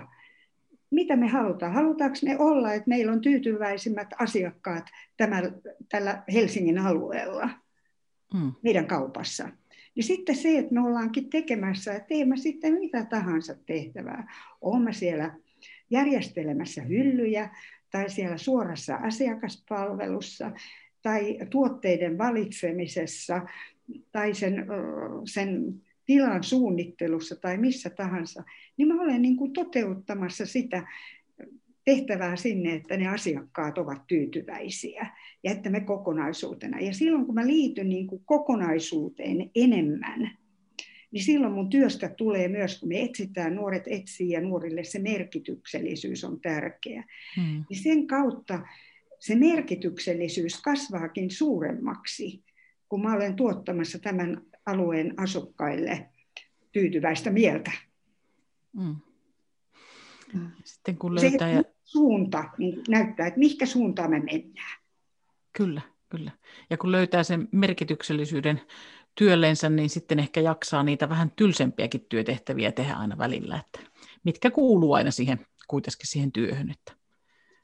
mitä 0.92 1.16
me 1.16 1.28
halutaan. 1.28 1.74
Halutaanko 1.74 2.18
me 2.24 2.38
olla, 2.40 2.74
että 2.74 2.90
meillä 2.90 3.12
on 3.12 3.22
tyytyväisimmät 3.22 4.08
asiakkaat 4.20 4.86
tämä, 5.18 5.42
tällä 5.90 6.24
Helsingin 6.34 6.78
alueella, 6.78 7.50
mm. 8.34 8.52
meidän 8.62 8.88
kaupassa. 8.88 9.50
Ja 9.96 10.04
sitten 10.04 10.36
se, 10.36 10.58
että 10.58 10.74
me 10.74 10.82
ollaankin 10.82 11.30
tekemässä, 11.30 11.94
että 11.94 12.08
teemme 12.08 12.38
sitten 12.38 12.74
mitä 12.74 13.06
tahansa 13.06 13.56
tehtävää. 13.66 14.34
Olemme 14.62 14.94
siellä 14.94 15.36
järjestelemässä 15.90 16.82
hyllyjä, 16.82 17.50
tai 17.94 18.10
siellä 18.10 18.38
suorassa 18.38 18.96
asiakaspalvelussa 18.96 20.52
tai 21.02 21.38
tuotteiden 21.50 22.18
valitsemisessa 22.18 23.42
tai 24.12 24.34
sen, 24.34 24.66
sen 25.26 25.74
tilan 26.06 26.44
suunnittelussa 26.44 27.36
tai 27.36 27.58
missä 27.58 27.90
tahansa, 27.90 28.44
niin 28.78 28.88
mä 28.88 29.02
olen 29.02 29.22
niin 29.22 29.38
kuin 29.38 29.54
toteuttamassa 29.54 30.46
sitä 30.46 30.88
tehtävää 31.86 32.36
sinne, 32.36 32.74
että 32.74 32.98
ne 32.98 33.08
asiakkaat 33.08 33.78
ovat 33.78 34.08
tyytyväisiä 34.08 35.08
ja 35.44 35.52
että 35.52 35.70
me 35.70 35.80
kokonaisuutena. 35.80 36.80
Ja 36.80 36.94
silloin 36.94 37.26
kun 37.26 37.36
mä 37.36 37.48
liityn 37.48 37.90
niin 37.90 38.08
kuin 38.08 38.22
kokonaisuuteen 38.26 39.52
enemmän, 39.56 40.38
niin 41.14 41.24
silloin 41.24 41.54
mun 41.54 41.70
työstä 41.70 42.10
tulee 42.10 42.48
myös, 42.48 42.80
kun 42.80 42.90
me 42.90 43.02
etsitään, 43.02 43.56
nuoret 43.56 43.84
etsii 43.88 44.30
ja 44.30 44.42
nuorille 44.42 44.84
se 44.84 45.00
merkityksellisyys 45.00 46.24
on 46.24 46.42
tärkeä. 46.42 47.04
Hmm. 47.36 47.66
Niin 47.70 47.84
sen 47.84 48.08
kautta 48.08 48.60
se 49.20 49.36
merkityksellisyys 49.36 50.62
kasvaakin 50.62 51.32
suuremmaksi, 51.32 52.44
kun 52.90 53.02
mä 53.02 53.14
olen 53.14 53.36
tuottamassa 53.36 54.00
tämän 54.00 54.42
alueen 54.66 55.14
asukkaille 55.18 56.10
tyytyväistä 56.72 57.30
mieltä. 57.30 57.72
Hmm. 58.82 58.96
Sitten 60.64 60.98
kun 60.98 61.16
löytää... 61.16 61.62
Se 61.62 61.74
suunta 61.84 62.44
niin 62.58 62.82
näyttää, 62.90 63.28
että 63.28 63.40
mihinkä 63.40 63.66
suuntaan 63.66 64.10
me 64.10 64.20
mennään. 64.20 64.82
Kyllä, 65.58 65.82
kyllä. 66.10 66.32
Ja 66.70 66.78
kun 66.78 66.92
löytää 66.92 67.24
sen 67.24 67.48
merkityksellisyyden 67.52 68.62
työllensä, 69.16 69.70
niin 69.70 69.90
sitten 69.90 70.20
ehkä 70.20 70.42
jaksaa 70.42 70.84
niitä 70.84 71.10
vähän 71.10 71.32
tylsempiäkin 71.36 72.06
työtehtäviä 72.10 72.72
tehdä 72.72 72.94
aina 72.94 73.18
välillä, 73.18 73.60
että 73.66 73.92
mitkä 74.24 74.52
kuuluu 74.52 74.94
aina 74.94 75.12
siihen, 75.12 75.40
kuitenkin 75.68 76.08
siihen 76.08 76.32
työhön. 76.32 76.70
Että. 76.70 77.04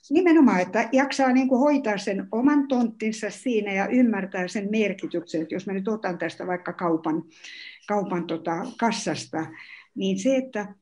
Nimenomaan, 0.09 0.61
että 0.61 0.89
jaksaa 0.91 1.31
niin 1.31 1.47
kuin 1.47 1.59
hoitaa 1.59 1.97
sen 1.97 2.27
oman 2.31 2.67
tonttinsa 2.67 3.29
siinä 3.29 3.73
ja 3.73 3.87
ymmärtää 3.87 4.47
sen 4.47 4.67
merkityksen. 4.71 5.41
Että 5.41 5.55
jos 5.55 5.67
mä 5.67 5.73
nyt 5.73 5.87
otan 5.87 6.17
tästä 6.17 6.47
vaikka 6.47 6.73
kaupan, 6.73 7.23
kaupan 7.87 8.27
tota 8.27 8.51
kassasta, 8.79 9.45
niin 9.95 10.19
se, 10.19 10.35
että, 10.35 10.75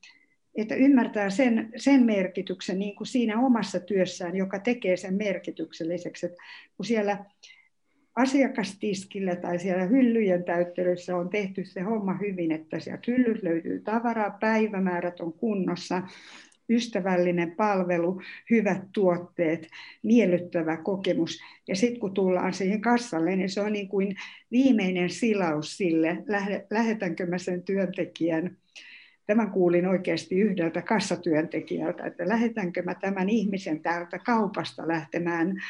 että 0.56 0.76
ymmärtää 0.76 1.30
sen, 1.30 1.72
sen 1.76 2.04
merkityksen 2.04 2.80
niin 2.80 2.96
kuin 2.96 3.08
siinä 3.08 3.40
omassa 3.40 3.80
työssään, 3.80 4.36
joka 4.36 4.60
tekee 4.60 4.98
sen 4.98 5.14
merkitykselliseksi. 5.14 6.26
Että 6.26 6.44
kun 6.78 6.86
siellä 6.86 7.26
asiakastiskillä 8.18 9.36
tai 9.36 9.60
siellä 9.60 9.86
hyllyjen 9.86 10.44
täyttelyssä 10.44 11.18
on 11.18 11.30
tehty 11.30 11.66
se 11.66 11.82
homma 11.82 12.18
hyvin, 12.22 12.52
että 12.52 12.80
sieltä 12.80 13.04
hyllyt 13.08 13.44
löytyy 13.44 13.80
tavaraa, 13.80 14.38
päivämäärät 14.40 15.20
on 15.20 15.34
kunnossa, 15.34 16.02
ystävällinen 16.70 17.52
palvelu, 17.52 18.22
hyvät 18.52 18.82
tuotteet, 18.94 19.68
miellyttävä 20.04 20.78
kokemus. 20.78 21.40
Ja 21.68 21.76
sitten 21.76 22.00
kun 22.00 22.14
tullaan 22.14 22.54
siihen 22.54 22.82
kassalle, 22.82 23.36
niin 23.36 23.50
se 23.50 23.62
on 23.62 23.74
niin 23.74 23.88
kuin 23.88 24.16
viimeinen 24.52 25.10
silaus 25.10 25.78
sille, 25.78 26.24
lähetänkö 26.70 27.26
mä 27.26 27.38
sen 27.38 27.64
työntekijän 27.64 28.58
Tämän 29.28 29.52
kuulin 29.52 29.88
oikeasti 29.88 30.40
yhdeltä 30.40 30.82
kassatyöntekijältä, 30.82 32.06
että 32.06 32.28
lähetänkö 32.28 32.84
mä 32.84 32.96
tämän 32.96 33.30
ihmisen 33.30 33.82
täältä 33.82 34.20
kaupasta 34.20 34.88
lähtemään 34.88 35.62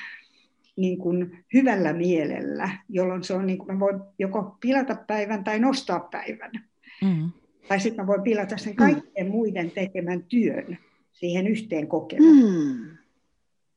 niin 0.78 0.98
kuin 0.98 1.46
hyvällä 1.54 1.94
mielellä, 1.94 2.70
jolloin 2.90 3.24
se 3.24 3.34
on 3.34 3.46
niin 3.46 3.58
kuin 3.58 3.74
mä 3.74 3.80
voin 3.80 4.02
joko 4.20 4.58
pilata 4.60 4.96
päivän 5.08 5.44
tai 5.44 5.60
nostaa 5.60 6.00
päivän. 6.00 6.52
Mm. 7.02 7.32
Tai 7.68 7.80
sitten 7.80 8.04
mä 8.04 8.08
voin 8.08 8.24
pilata 8.24 8.58
sen 8.58 8.76
kaikkien 8.76 9.28
mm. 9.28 9.32
muiden 9.32 9.72
tekemän 9.72 10.24
työn 10.24 10.78
siihen 11.12 11.48
yhteen 11.48 11.88
kokemukseen. 11.88 12.98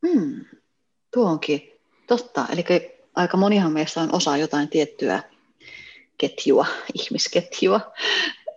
Mm. 0.03 0.21
Mm. 0.21 0.45
Tuo 1.15 1.31
onkin 1.31 1.63
totta. 2.07 2.47
Eli 2.53 2.65
aika 3.15 3.37
monihan 3.37 3.73
meistä 3.73 4.01
on 4.01 4.15
osa 4.15 4.37
jotain 4.37 4.69
tiettyä 4.69 5.23
ketjua, 6.19 6.67
ihmisketjua, 6.95 7.93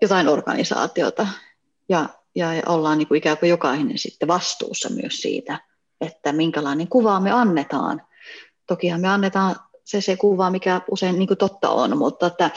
jotain 0.02 0.28
organisaatiota. 0.28 1.28
Ja, 1.90 2.10
ja, 2.36 2.54
ja 2.54 2.64
ollaan 2.68 2.98
niin 2.98 3.08
kuin 3.08 3.18
ikään 3.18 3.38
kuin 3.38 3.50
jokainen 3.50 3.98
sitten 3.98 4.28
vastuussa 4.28 4.90
myös 4.90 5.22
siitä, 5.22 5.60
että 6.02 6.34
minkälainen 6.34 6.88
kuva 6.88 7.20
me 7.20 7.32
annetaan– 7.32 8.02
tokihan 8.68 9.02
me 9.02 9.08
annetaan 9.08 9.56
se, 9.84 10.02
se 10.02 10.16
kuva, 10.16 10.50
mikä 10.50 10.82
usein 10.92 11.20
niin 11.20 11.38
totta 11.40 11.70
on, 11.70 11.98
mutta 11.98 12.28
että, 12.28 12.50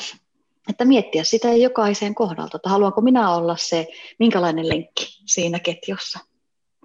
että 0.70 0.84
miettiä 0.84 1.24
sitä 1.24 1.52
jokaisen 1.52 2.14
kohdalta, 2.14 2.56
että 2.56 2.68
haluanko 2.68 3.00
minä 3.00 3.34
olla 3.34 3.56
se, 3.56 3.86
minkälainen 4.18 4.68
lenkki 4.68 5.22
siinä 5.26 5.58
ketjussa. 5.58 6.18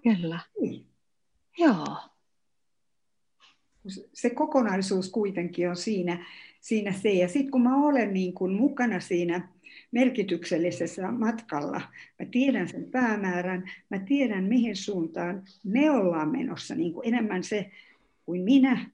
Kyllä. 0.03 0.39
Mm. 0.61 0.83
Joo. 1.57 1.97
Se 4.13 4.29
kokonaisuus 4.29 5.09
kuitenkin 5.09 5.69
on 5.69 5.75
siinä, 5.75 6.25
siinä 6.61 6.91
se. 6.91 7.09
Ja 7.09 7.27
sitten 7.27 7.51
kun 7.51 7.61
mä 7.61 7.85
olen 7.87 8.13
niin 8.13 8.33
kuin 8.33 8.53
mukana 8.53 8.99
siinä 8.99 9.49
merkityksellisessä 9.91 11.11
matkalla, 11.11 11.81
mä 12.19 12.25
tiedän 12.31 12.67
sen 12.67 12.91
päämäärän, 12.91 13.71
mä 13.89 13.99
tiedän 13.99 14.43
mihin 14.43 14.75
suuntaan 14.75 15.43
me 15.63 15.91
ollaan 15.91 16.31
menossa, 16.31 16.75
niin 16.75 16.93
kuin 16.93 17.07
enemmän 17.07 17.43
se 17.43 17.71
kuin 18.25 18.41
minä, 18.41 18.90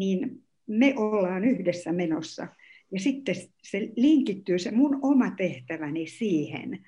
niin 0.00 0.42
me 0.66 0.94
ollaan 0.96 1.44
yhdessä 1.44 1.92
menossa. 1.92 2.46
Ja 2.92 3.00
sitten 3.00 3.34
se 3.62 3.88
linkittyy 3.96 4.58
se 4.58 4.70
mun 4.70 4.98
oma 5.02 5.30
tehtäväni 5.30 6.06
siihen. 6.06 6.86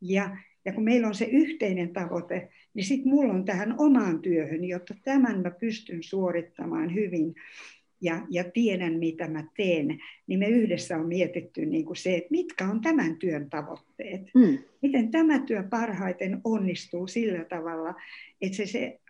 Ja, 0.00 0.36
ja 0.64 0.72
kun 0.72 0.84
meillä 0.84 1.08
on 1.08 1.14
se 1.14 1.24
yhteinen 1.24 1.92
tavoite, 1.92 2.48
niin 2.74 2.84
sitten 2.84 3.08
mulla 3.08 3.32
on 3.32 3.44
tähän 3.44 3.74
omaan 3.78 4.22
työhön, 4.22 4.64
jotta 4.64 4.94
tämän 5.04 5.42
mä 5.42 5.50
pystyn 5.50 6.02
suorittamaan 6.02 6.94
hyvin, 6.94 7.34
ja, 8.00 8.26
ja 8.30 8.44
tiedän, 8.54 8.92
mitä 8.92 9.28
mä 9.28 9.44
teen, 9.56 9.98
niin 10.26 10.38
me 10.38 10.48
yhdessä 10.48 10.96
on 10.96 11.06
mietitty 11.06 11.66
niin 11.66 11.84
kuin 11.84 11.96
se, 11.96 12.16
että 12.16 12.30
mitkä 12.30 12.68
on 12.68 12.80
tämän 12.80 13.16
työn 13.16 13.50
tavoitteet. 13.50 14.22
Mm. 14.34 14.58
Miten 14.82 15.10
tämä 15.10 15.38
työ 15.38 15.62
parhaiten 15.70 16.40
onnistuu 16.44 17.06
sillä 17.06 17.44
tavalla, 17.44 17.94
että 18.40 18.56
se, 18.56 18.66
se 18.66 19.00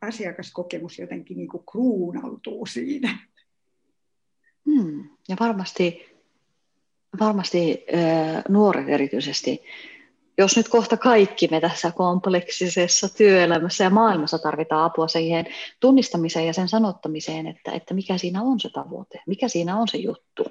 asiakaskokemus 0.00 0.98
jotenkin 0.98 1.36
niin 1.36 1.48
kuin 1.48 1.64
kruunautuu 1.72 2.66
siinä. 2.66 3.18
Mm. 4.64 5.04
Ja 5.28 5.36
varmasti, 5.40 6.06
varmasti 7.20 7.84
äh, 7.94 8.44
nuoret 8.48 8.88
erityisesti 8.88 9.62
jos 10.38 10.56
nyt 10.56 10.68
kohta 10.68 10.96
kaikki 10.96 11.48
me 11.50 11.60
tässä 11.60 11.90
kompleksisessa 11.90 13.14
työelämässä 13.16 13.84
ja 13.84 13.90
maailmassa 13.90 14.38
tarvitaan 14.38 14.84
apua 14.84 15.08
siihen 15.08 15.46
tunnistamiseen 15.80 16.46
ja 16.46 16.52
sen 16.52 16.68
sanottamiseen, 16.68 17.46
että, 17.46 17.72
että 17.72 17.94
mikä 17.94 18.18
siinä 18.18 18.42
on 18.42 18.60
se 18.60 18.68
tavoite, 18.68 19.20
mikä 19.26 19.48
siinä 19.48 19.76
on 19.76 19.88
se 19.88 19.98
juttu. 19.98 20.44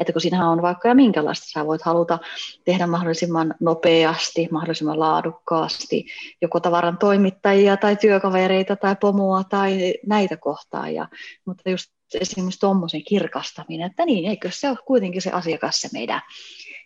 Että 0.00 0.12
kun 0.12 0.20
siinähän 0.20 0.48
on 0.48 0.62
vaikka 0.62 0.88
ja 0.88 0.94
minkälaista, 0.94 1.46
sä 1.48 1.66
voit 1.66 1.82
haluta 1.82 2.18
tehdä 2.64 2.86
mahdollisimman 2.86 3.54
nopeasti, 3.60 4.48
mahdollisimman 4.50 5.00
laadukkaasti, 5.00 6.06
joko 6.42 6.60
tavaran 6.60 6.98
toimittajia 6.98 7.76
tai 7.76 7.96
työkavereita 7.96 8.76
tai 8.76 8.96
pomoa 9.00 9.44
tai 9.44 9.94
näitä 10.06 10.36
kohtaa. 10.36 10.88
Ja, 10.88 11.08
mutta 11.44 11.70
just 11.70 11.90
esimerkiksi 12.20 12.60
tuommoisen 12.60 13.04
kirkastaminen, 13.04 13.86
että 13.86 14.04
niin, 14.04 14.30
eikö 14.30 14.50
se 14.52 14.68
ole 14.68 14.78
kuitenkin 14.86 15.22
se 15.22 15.30
asiakas 15.30 15.80
se 15.80 15.88
meidän, 15.92 16.20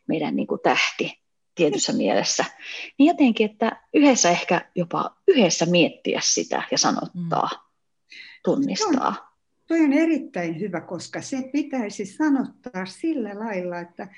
meidän 0.08 0.36
niin 0.36 0.46
kuin 0.46 0.60
tähti 0.62 1.20
tietyssä 1.54 1.92
mielessä. 1.92 2.44
Niin 2.98 3.06
jotenkin, 3.06 3.50
että 3.50 3.82
yhdessä 3.94 4.30
ehkä 4.30 4.70
jopa 4.74 5.16
yhdessä 5.28 5.66
miettiä 5.66 6.20
sitä 6.24 6.62
ja 6.70 6.78
sanottaa, 6.78 7.48
mm. 7.48 8.10
tunnistaa. 8.44 9.36
toi 9.66 9.80
on 9.80 9.92
erittäin 9.92 10.60
hyvä, 10.60 10.80
koska 10.80 11.20
se 11.22 11.50
pitäisi 11.52 12.06
sanottaa 12.06 12.86
sillä 12.86 13.38
lailla, 13.38 13.80
että, 13.80 14.08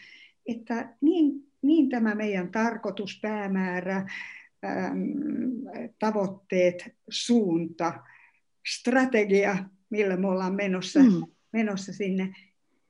että 0.47 0.97
niin, 1.01 1.33
niin 1.63 1.89
tämä 1.89 2.15
meidän 2.15 2.51
tarkoitus, 2.51 3.19
päämäärä, 3.23 3.97
äm, 3.97 5.03
tavoitteet, 5.99 6.97
suunta, 7.11 7.93
strategia, 8.67 9.57
millä 9.91 10.17
me 10.17 10.29
ollaan 10.29 10.55
menossa, 10.55 11.01
mm. 11.01 11.23
menossa 11.53 11.93
sinne, 11.93 12.35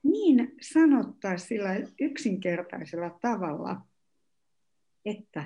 niin 0.02 0.55
sanottaa 0.61 1.38
sillä 1.38 1.70
yksinkertaisella 2.00 3.11
tavalla, 3.11 3.81
että 5.04 5.44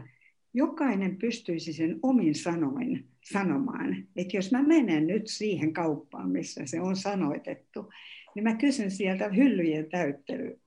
jokainen 0.55 1.17
pystyisi 1.17 1.73
sen 1.73 1.99
omin 2.03 2.35
sanoin 2.35 3.09
sanomaan, 3.31 3.97
että 4.17 4.37
jos 4.37 4.53
mä 4.53 4.63
menen 4.63 5.07
nyt 5.07 5.27
siihen 5.27 5.73
kauppaan, 5.73 6.31
missä 6.31 6.67
se 6.67 6.81
on 6.81 6.97
sanoitettu, 6.97 7.93
niin 8.35 8.43
mä 8.43 8.55
kysyn 8.55 8.91
sieltä 8.91 9.29
hyllyjen 9.29 9.91
täyttely, 9.91 10.61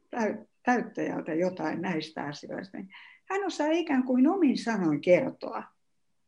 täyttäjältä 0.63 1.33
jotain 1.33 1.81
näistä 1.81 2.23
asioista. 2.23 2.77
Niin 2.77 2.89
hän 3.29 3.45
osaa 3.45 3.71
ikään 3.71 4.03
kuin 4.03 4.27
omin 4.27 4.57
sanoin 4.57 5.01
kertoa, 5.01 5.63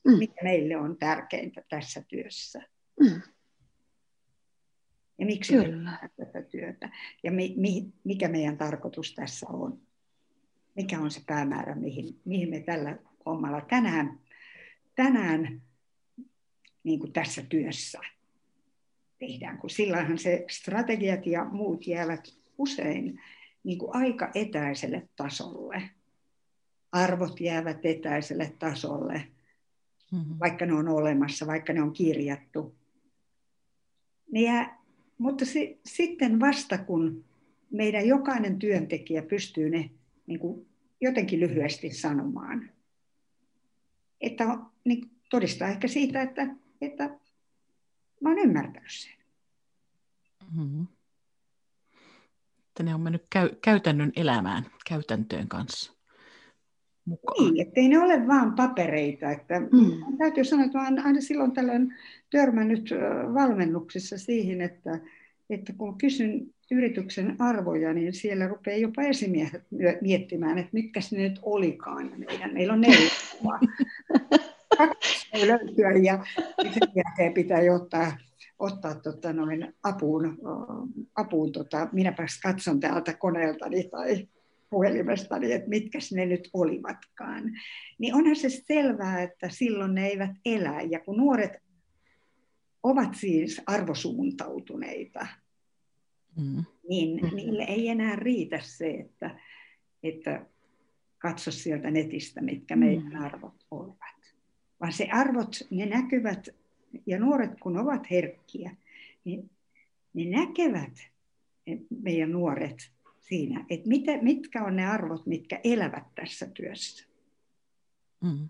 mm. 0.07 0.17
mikä 0.17 0.43
meille 0.43 0.77
on 0.77 0.97
tärkeintä 0.97 1.63
tässä 1.69 2.03
työssä. 2.07 2.61
Mm. 2.99 3.21
Ja 5.19 5.25
miksi 5.25 5.53
Kyllä. 5.53 6.09
tätä 6.17 6.41
työtä. 6.41 6.89
Ja 7.23 7.31
mi, 7.31 7.53
mi, 7.57 7.93
mikä 8.03 8.27
meidän 8.27 8.57
tarkoitus 8.57 9.15
tässä 9.15 9.47
on. 9.49 9.81
Mikä 10.75 10.99
on 10.99 11.11
se 11.11 11.21
päämäärä, 11.27 11.75
mihin, 11.75 12.19
mihin 12.25 12.49
me 12.49 12.59
tällä 12.59 12.97
hommalla 13.25 13.61
tänään, 13.61 14.19
tänään 14.95 15.61
niin 16.83 16.99
kuin 16.99 17.13
tässä 17.13 17.41
työssä 17.49 17.99
tehdään, 19.19 19.57
kun 19.57 19.69
silloinhan 19.69 20.17
se 20.17 20.45
strategiat 20.49 21.25
ja 21.25 21.45
muut 21.45 21.87
jäävät 21.87 22.35
usein 22.57 23.21
niin 23.63 23.77
kuin 23.77 23.95
aika 23.95 24.31
etäiselle 24.35 25.09
tasolle. 25.15 25.89
Arvot 26.91 27.39
jäävät 27.39 27.85
etäiselle 27.85 28.53
tasolle, 28.59 29.27
mm-hmm. 30.11 30.35
vaikka 30.39 30.65
ne 30.65 30.73
on 30.73 30.87
olemassa, 30.87 31.47
vaikka 31.47 31.73
ne 31.73 31.81
on 31.81 31.93
kirjattu. 31.93 32.75
Ne 34.31 34.41
jää, 34.41 34.81
mutta 35.17 35.45
se, 35.45 35.77
sitten 35.85 36.39
vasta 36.39 36.77
kun 36.77 37.25
meidän 37.71 38.07
jokainen 38.07 38.59
työntekijä 38.59 39.21
pystyy 39.21 39.69
ne 39.69 39.89
niin 40.27 40.39
kuin 40.39 40.67
jotenkin 41.01 41.39
lyhyesti 41.39 41.93
sanomaan, 41.93 42.69
että 44.21 44.57
niin 44.83 45.11
todistaa 45.29 45.67
ehkä 45.67 45.87
siitä, 45.87 46.21
että, 46.21 46.55
että 46.81 47.03
mä 48.21 48.29
oon 48.29 48.39
ymmärtänyt 48.39 48.91
sen. 48.91 49.13
Mm-hmm. 50.55 50.87
Että 52.67 52.83
ne 52.83 52.95
on 52.95 53.01
mennyt 53.01 53.25
käy, 53.29 53.49
käytännön 53.61 54.11
elämään, 54.15 54.65
käytäntöön 54.85 55.47
kanssa 55.47 55.93
mukaan. 57.05 57.53
Niin, 57.53 57.67
ettei 57.67 57.87
ne 57.87 57.99
ole 57.99 58.27
vaan 58.27 58.55
papereita. 58.55 59.31
Että 59.31 59.59
mm. 59.59 60.17
Täytyy 60.17 60.43
sanoa, 60.43 60.65
että 60.65 60.81
olen 60.81 61.05
aina 61.05 61.21
silloin 61.21 61.51
tällöin 61.51 61.93
törmännyt 62.29 62.89
valmennuksissa 63.33 64.17
siihen, 64.17 64.61
että, 64.61 64.99
että 65.49 65.73
kun 65.73 65.97
kysyn 65.97 66.53
yrityksen 66.71 67.35
arvoja, 67.39 67.93
niin 67.93 68.13
siellä 68.13 68.47
rupeaa 68.47 68.77
jopa 68.77 69.01
esimiehet 69.01 69.63
miettimään, 70.01 70.57
että 70.57 70.69
mitkä 70.73 70.99
ne 71.11 71.17
nyt 71.17 71.39
olikaan. 71.41 72.11
Meidän, 72.17 72.53
meillä 72.53 72.73
on 72.73 72.81
neljä 72.81 73.09
Kaksi 74.77 75.47
löytyä 75.47 75.91
ja 76.03 76.25
sen 76.61 76.91
jälkeen 76.95 77.33
pitää 77.33 77.61
jo 77.61 77.75
ottaa, 77.75 78.17
ottaa 78.59 78.95
tota 78.95 79.33
noin 79.33 79.73
apuun, 79.83 80.37
apuun 81.15 81.51
tota, 81.51 81.87
minäpä 81.91 82.25
katson 82.43 82.79
täältä 82.79 83.13
koneeltani 83.13 83.83
tai 83.83 84.27
puhelimestani, 84.69 85.51
että 85.51 85.69
mitkä 85.69 85.99
ne 86.13 86.25
nyt 86.25 86.49
olivatkaan. 86.53 87.43
Niin 87.99 88.15
onhan 88.15 88.35
se 88.35 88.49
selvää, 88.49 89.21
että 89.21 89.49
silloin 89.49 89.95
ne 89.95 90.07
eivät 90.07 90.31
elä. 90.45 90.81
Ja 90.81 90.99
kun 90.99 91.17
nuoret 91.17 91.51
ovat 92.83 93.15
siis 93.15 93.61
arvosuuntautuneita, 93.67 95.27
mm. 96.37 96.63
niin 96.89 97.19
mm. 97.21 97.35
niille 97.35 97.63
ei 97.63 97.87
enää 97.87 98.15
riitä 98.15 98.59
se, 98.63 98.89
että, 98.89 99.39
että 100.03 100.45
katso 101.17 101.51
sieltä 101.51 101.91
netistä, 101.91 102.41
mitkä 102.41 102.75
meidän 102.75 103.13
mm. 103.13 103.21
arvot 103.21 103.65
ovat. 103.71 104.35
Vaan 104.81 104.93
se 104.93 105.07
arvot, 105.11 105.55
ne 105.69 105.85
näkyvät, 105.85 106.49
ja 107.05 107.19
nuoret 107.19 107.51
kun 107.59 107.77
ovat 107.77 108.11
herkkiä, 108.11 108.75
niin 109.23 109.49
ne 110.13 110.25
näkevät 110.25 110.93
meidän 111.89 112.31
nuoret 112.31 112.91
siinä, 113.19 113.65
että 113.69 113.89
mitä, 113.89 114.21
mitkä 114.21 114.63
on 114.63 114.75
ne 114.75 114.85
arvot, 114.85 115.25
mitkä 115.25 115.59
elävät 115.63 116.15
tässä 116.15 116.47
työssä. 116.47 117.05
Mm. 118.21 118.49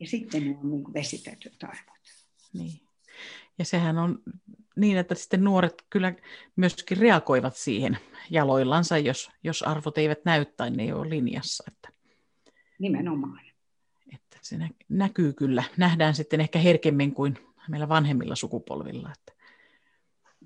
Ja 0.00 0.06
sitten 0.06 0.44
ne 0.44 0.58
on 0.58 0.70
niin 0.70 0.94
vesitetyt 0.94 1.62
arvot. 1.62 1.96
Niin. 2.54 2.85
Ja 3.58 3.64
sehän 3.64 3.98
on 3.98 4.22
niin, 4.76 4.96
että 4.96 5.14
sitten 5.14 5.44
nuoret 5.44 5.84
kyllä 5.90 6.14
myöskin 6.56 6.98
reagoivat 6.98 7.56
siihen 7.56 7.98
jaloillansa, 8.30 8.98
jos, 8.98 9.30
jos 9.44 9.62
arvot 9.62 9.98
eivät 9.98 10.24
näy 10.24 10.44
tai 10.44 10.70
ne 10.70 10.82
ei 10.82 10.92
ole 10.92 11.10
linjassa. 11.10 11.64
Että, 11.68 11.88
Nimenomaan. 12.78 13.46
Että 14.14 14.38
se 14.42 14.56
näkyy 14.88 15.32
kyllä. 15.32 15.64
Nähdään 15.76 16.14
sitten 16.14 16.40
ehkä 16.40 16.58
herkemmin 16.58 17.14
kuin 17.14 17.38
meillä 17.68 17.88
vanhemmilla 17.88 18.36
sukupolvilla. 18.36 19.12
Että. 19.18 19.32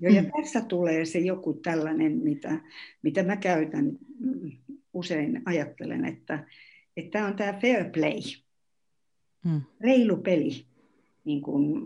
Joo, 0.01 0.13
ja 0.13 0.23
tässä 0.41 0.61
tulee 0.61 1.05
se 1.05 1.19
joku 1.19 1.53
tällainen, 1.53 2.11
mitä, 2.11 2.59
mitä 3.01 3.23
mä 3.23 3.37
käytän 3.37 3.91
usein, 4.93 5.41
ajattelen, 5.45 6.05
että 6.05 6.45
tämä 7.11 7.27
on 7.27 7.35
tämä 7.35 7.53
fair 7.53 7.89
play, 7.91 8.19
mm. 9.45 9.61
reilu 9.81 10.17
peli 10.17 10.70
niin 11.25 11.41
kuin, 11.41 11.81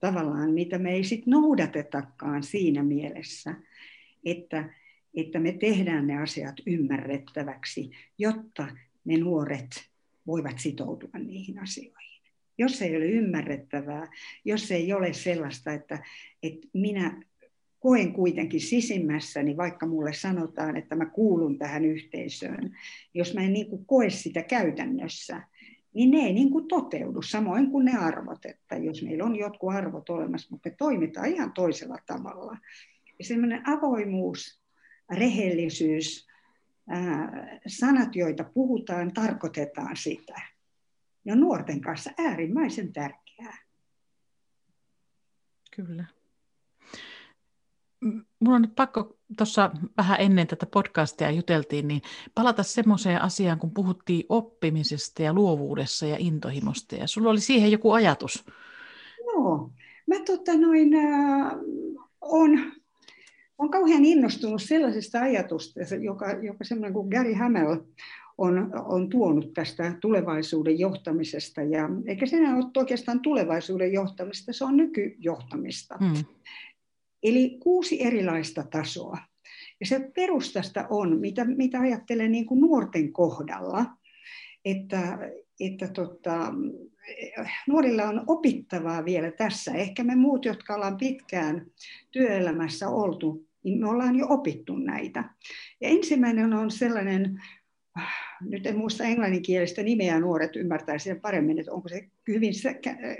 tavallaan, 0.00 0.50
mitä 0.50 0.78
me 0.78 0.92
ei 0.92 1.04
sit 1.04 1.26
noudatetakaan 1.26 2.42
siinä 2.42 2.82
mielessä, 2.82 3.54
että, 4.24 4.74
että 5.14 5.38
me 5.38 5.52
tehdään 5.52 6.06
ne 6.06 6.18
asiat 6.18 6.54
ymmärrettäväksi, 6.66 7.90
jotta 8.18 8.68
ne 9.04 9.16
nuoret 9.16 9.88
voivat 10.26 10.58
sitoutua 10.58 11.18
niihin 11.18 11.58
asioihin. 11.58 12.22
Jos 12.58 12.82
ei 12.82 12.96
ole 12.96 13.06
ymmärrettävää, 13.06 14.08
jos 14.44 14.70
ei 14.70 14.92
ole 14.92 15.12
sellaista, 15.12 15.72
että, 15.72 16.02
että 16.42 16.68
minä 16.72 17.22
koen 17.80 18.12
kuitenkin 18.12 18.60
sisimmässäni, 18.60 19.56
vaikka 19.56 19.86
mulle 19.86 20.12
sanotaan, 20.12 20.76
että 20.76 20.96
mä 20.96 21.06
kuulun 21.06 21.58
tähän 21.58 21.84
yhteisöön, 21.84 22.76
jos 23.14 23.34
mä 23.34 23.40
en 23.42 23.52
niin 23.52 23.70
kuin 23.70 23.86
koe 23.86 24.10
sitä 24.10 24.42
käytännössä, 24.42 25.42
niin 25.94 26.10
ne 26.10 26.18
ei 26.18 26.32
niin 26.32 26.50
kuin 26.50 26.68
toteudu, 26.68 27.22
samoin 27.22 27.70
kuin 27.70 27.84
ne 27.84 27.98
arvot, 27.98 28.44
että 28.44 28.76
jos 28.76 29.02
meillä 29.02 29.24
on 29.24 29.36
jotkut 29.36 29.74
arvot 29.74 30.10
olemassa, 30.10 30.48
mutta 30.50 30.68
me 30.68 30.74
toimitaan 30.78 31.28
ihan 31.28 31.52
toisella 31.52 31.98
tavalla. 32.06 32.58
Ja 33.18 33.24
semmoinen 33.24 33.68
avoimuus, 33.68 34.60
rehellisyys, 35.10 36.28
ää, 36.88 37.60
sanat, 37.66 38.16
joita 38.16 38.44
puhutaan, 38.44 39.12
tarkoitetaan 39.12 39.96
sitä. 39.96 40.40
Ne 41.24 41.32
on 41.32 41.40
nuorten 41.40 41.80
kanssa 41.80 42.10
äärimmäisen 42.18 42.92
tärkeää. 42.92 43.58
Kyllä. 45.76 46.04
Mulla 48.40 48.56
on 48.56 48.62
nyt 48.62 48.74
pakko 48.76 49.16
tuossa 49.36 49.70
vähän 49.96 50.20
ennen 50.20 50.46
tätä 50.46 50.66
podcastia 50.66 51.30
juteltiin, 51.30 51.88
niin 51.88 52.02
palata 52.34 52.62
semmoiseen 52.62 53.22
asiaan, 53.22 53.58
kun 53.58 53.70
puhuttiin 53.70 54.26
oppimisesta 54.28 55.22
ja 55.22 55.32
luovuudessa 55.32 56.06
ja 56.06 56.16
intohimosta. 56.18 56.96
Ja 56.96 57.06
sulla 57.06 57.30
oli 57.30 57.40
siihen 57.40 57.72
joku 57.72 57.92
ajatus. 57.92 58.44
Joo, 59.26 59.70
mä 60.06 60.16
tota 60.26 60.56
noin, 60.56 60.94
äh, 60.94 61.52
on, 62.20 62.72
on 63.58 63.70
kauhean 63.70 64.04
innostunut 64.04 64.62
sellaisesta 64.62 65.20
ajatusta, 65.20 65.80
joka, 66.00 66.32
joka 66.32 66.64
semmoinen 66.64 66.92
kuin 66.92 67.08
Gary 67.08 67.32
Hamel 67.32 67.76
on, 68.38 68.70
on 68.84 69.08
tuonut 69.08 69.52
tästä 69.54 69.94
tulevaisuuden 70.00 70.78
johtamisesta. 70.78 71.62
Ja, 71.62 71.88
eikä 72.06 72.26
se 72.26 72.36
enää 72.36 72.56
ole 72.56 72.64
oikeastaan 72.76 73.20
tulevaisuuden 73.20 73.92
johtamista, 73.92 74.52
se 74.52 74.64
on 74.64 74.76
nykyjohtamista. 74.76 75.96
Hmm. 75.98 76.24
Eli 77.22 77.58
kuusi 77.62 78.02
erilaista 78.02 78.62
tasoa. 78.62 79.18
Ja 79.80 79.86
se 79.86 80.10
perustasta 80.14 80.86
on, 80.90 81.20
mitä, 81.20 81.44
mitä 81.44 81.80
ajattelen 81.80 82.32
niin 82.32 82.46
kuin 82.46 82.60
nuorten 82.60 83.12
kohdalla, 83.12 83.86
että, 84.64 85.18
että 85.60 85.88
tota, 85.88 86.52
nuorilla 87.68 88.04
on 88.04 88.24
opittavaa 88.26 89.04
vielä 89.04 89.30
tässä. 89.30 89.72
Ehkä 89.72 90.04
me 90.04 90.14
muut, 90.14 90.44
jotka 90.44 90.74
ollaan 90.74 90.96
pitkään 90.96 91.66
työelämässä 92.10 92.88
oltu, 92.88 93.46
niin 93.64 93.78
me 93.78 93.88
ollaan 93.88 94.18
jo 94.18 94.26
opittu 94.28 94.76
näitä. 94.76 95.24
Ja 95.80 95.88
ensimmäinen 95.88 96.54
on 96.54 96.70
sellainen, 96.70 97.42
nyt 98.40 98.66
en 98.66 98.78
muista 98.78 99.04
englanninkielistä 99.04 99.82
nimeä, 99.82 100.20
nuoret 100.20 100.56
ymmärtäisivät 100.56 101.22
paremmin, 101.22 101.58
että 101.58 101.72
onko 101.72 101.88
se 101.88 102.08
hyvin 102.28 102.52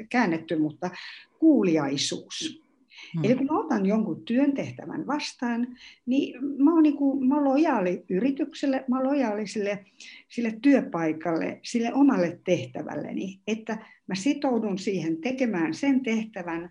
käännetty, 0.08 0.58
mutta 0.58 0.90
kuuliaisuus. 1.38 2.67
Hmm. 3.14 3.24
Eli 3.24 3.34
kun 3.34 3.46
mä 3.46 3.58
otan 3.58 3.86
jonkun 3.86 4.24
työntehtävän 4.24 5.06
vastaan, 5.06 5.76
niin 6.06 6.44
mä 6.64 6.74
oon, 6.74 6.82
niin 6.82 6.96
kuin, 6.96 7.28
mä 7.28 7.34
oon 7.34 7.44
lojaali 7.44 8.04
yritykselle, 8.08 8.84
mä 8.88 8.96
oon 8.96 9.06
lojaali 9.06 9.46
sille, 9.46 9.84
sille 10.28 10.58
työpaikalle, 10.62 11.60
sille 11.62 11.94
omalle 11.94 12.40
tehtävälleni, 12.44 13.40
että 13.46 13.78
mä 14.06 14.14
sitoudun 14.14 14.78
siihen 14.78 15.20
tekemään 15.20 15.74
sen 15.74 16.02
tehtävän 16.02 16.70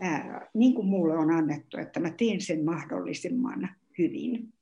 ää, 0.00 0.48
niin 0.54 0.74
kuin 0.74 0.86
mulle 0.86 1.16
on 1.16 1.30
annettu, 1.30 1.78
että 1.78 2.00
mä 2.00 2.10
teen 2.10 2.40
sen 2.40 2.64
mahdollisimman 2.64 3.68
hyvin. 3.98 4.52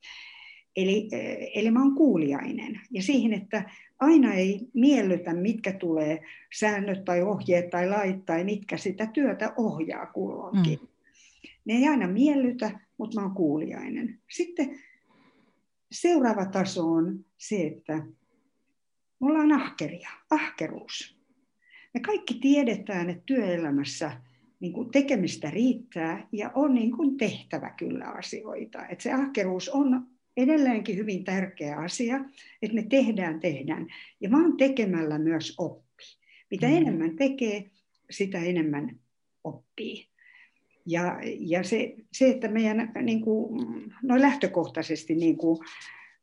Eli, 0.76 1.08
eli 1.54 1.70
mä 1.70 1.82
oon 1.82 1.94
kuuliainen. 1.94 2.80
Ja 2.90 3.02
siihen, 3.02 3.32
että 3.32 3.70
aina 4.00 4.34
ei 4.34 4.60
miellytä, 4.74 5.34
mitkä 5.34 5.72
tulee 5.72 6.22
säännöt 6.54 7.04
tai 7.04 7.22
ohjeet 7.22 7.70
tai 7.70 7.88
lait 7.88 8.26
tai 8.26 8.44
mitkä 8.44 8.76
sitä 8.76 9.06
työtä 9.06 9.52
ohjaa 9.56 10.06
kulloinkin. 10.06 10.78
Mm. 10.80 10.88
Ne 11.64 11.74
ei 11.74 11.88
aina 11.88 12.08
miellytä, 12.08 12.80
mutta 12.98 13.20
mä 13.20 13.26
oon 13.26 13.34
kuuliainen. 13.34 14.18
Sitten 14.30 14.78
seuraava 15.92 16.44
taso 16.44 16.92
on 16.92 17.24
se, 17.38 17.66
että 17.66 17.96
me 19.20 19.26
ollaan 19.26 19.52
ahkeria, 19.52 20.10
ahkeruus. 20.30 21.16
Me 21.94 22.00
kaikki 22.00 22.34
tiedetään, 22.34 23.10
että 23.10 23.22
työelämässä 23.26 24.20
niin 24.60 24.72
kuin 24.72 24.90
tekemistä 24.90 25.50
riittää 25.50 26.28
ja 26.32 26.50
on 26.54 26.74
niin 26.74 26.96
kuin 26.96 27.16
tehtävä 27.16 27.70
kyllä 27.70 28.04
asioita. 28.04 28.86
Että 28.86 29.02
se 29.02 29.12
ahkeruus 29.12 29.68
on 29.68 30.06
edelleenkin 30.36 30.96
hyvin 30.96 31.24
tärkeä 31.24 31.76
asia, 31.76 32.24
että 32.62 32.74
me 32.74 32.82
tehdään, 32.82 33.40
tehdään. 33.40 33.86
Ja 34.20 34.30
vaan 34.30 34.56
tekemällä 34.56 35.18
myös 35.18 35.54
oppii. 35.58 36.06
Mitä 36.50 36.66
mm. 36.66 36.76
enemmän 36.76 37.16
tekee, 37.16 37.70
sitä 38.10 38.38
enemmän 38.38 38.98
oppii. 39.44 40.08
Ja, 40.86 41.18
ja 41.38 41.62
se, 41.62 41.94
se, 42.12 42.30
että 42.30 42.48
meidän 42.48 42.92
niin 43.02 43.20
kuin, 43.20 43.60
noin 44.02 44.22
lähtökohtaisesti 44.22 45.14
niin 45.14 45.36
kuin, 45.36 45.58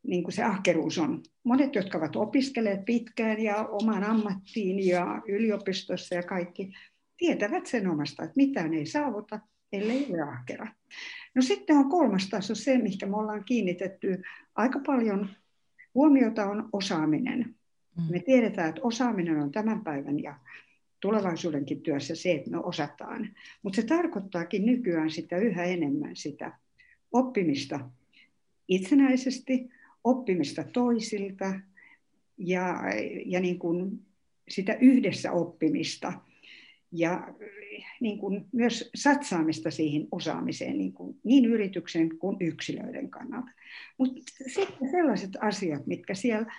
niin 0.03 0.23
kuin 0.23 0.33
se 0.33 0.43
ahkeruus 0.43 0.97
on. 0.97 1.23
Monet, 1.43 1.75
jotka 1.75 1.97
ovat 1.97 2.15
opiskelleet 2.15 2.85
pitkään 2.85 3.41
ja 3.41 3.67
omaan 3.67 4.03
ammattiin 4.03 4.87
ja 4.87 5.21
yliopistossa 5.27 6.15
ja 6.15 6.23
kaikki, 6.23 6.73
tietävät 7.17 7.65
sen 7.65 7.87
omasta, 7.87 8.23
että 8.23 8.33
mitään 8.35 8.73
ei 8.73 8.85
saavuta, 8.85 9.39
ellei 9.73 10.07
ole 10.09 10.21
ahkera. 10.21 10.67
No 11.39 11.43
sitten 11.43 11.77
on 11.77 11.89
kolmas 11.89 12.29
taso 12.29 12.55
se, 12.55 12.77
mikä 12.77 13.05
me 13.05 13.17
ollaan 13.17 13.43
kiinnitetty 13.43 14.21
aika 14.55 14.79
paljon 14.85 15.29
huomiota 15.95 16.49
on 16.49 16.69
osaaminen. 16.73 17.55
Mm. 17.97 18.03
Me 18.11 18.19
tiedetään, 18.19 18.69
että 18.69 18.81
osaaminen 18.83 19.37
on 19.37 19.51
tämän 19.51 19.83
päivän 19.83 20.23
ja 20.23 20.35
tulevaisuudenkin 20.99 21.81
työssä 21.81 22.15
se, 22.15 22.31
että 22.31 22.49
me 22.51 22.57
osataan. 22.57 23.29
Mutta 23.63 23.75
se 23.75 23.87
tarkoittaakin 23.87 24.65
nykyään 24.65 25.11
sitä 25.11 25.37
yhä 25.37 25.63
enemmän 25.63 26.15
sitä 26.15 26.57
oppimista 27.11 27.89
itsenäisesti, 28.67 29.69
oppimista 30.03 30.63
toisilta 30.63 31.59
ja, 32.37 32.75
ja 33.25 33.39
niin 33.39 33.59
kuin 33.59 34.05
sitä 34.49 34.73
yhdessä 34.73 35.31
oppimista– 35.31 36.13
ja 36.91 37.33
niin 37.99 38.17
kuin 38.17 38.45
myös 38.51 38.89
satsaamista 38.95 39.71
siihen 39.71 40.07
osaamiseen 40.11 40.77
niin, 40.77 40.93
kuin, 40.93 41.19
niin 41.23 41.45
yrityksen 41.45 42.17
kuin 42.17 42.37
yksilöiden 42.39 43.09
kannalta. 43.09 43.51
Mutta 43.97 44.21
sitten 44.47 44.91
sellaiset 44.91 45.31
asiat, 45.41 45.87
mitkä 45.87 46.13
siellä, 46.13 46.53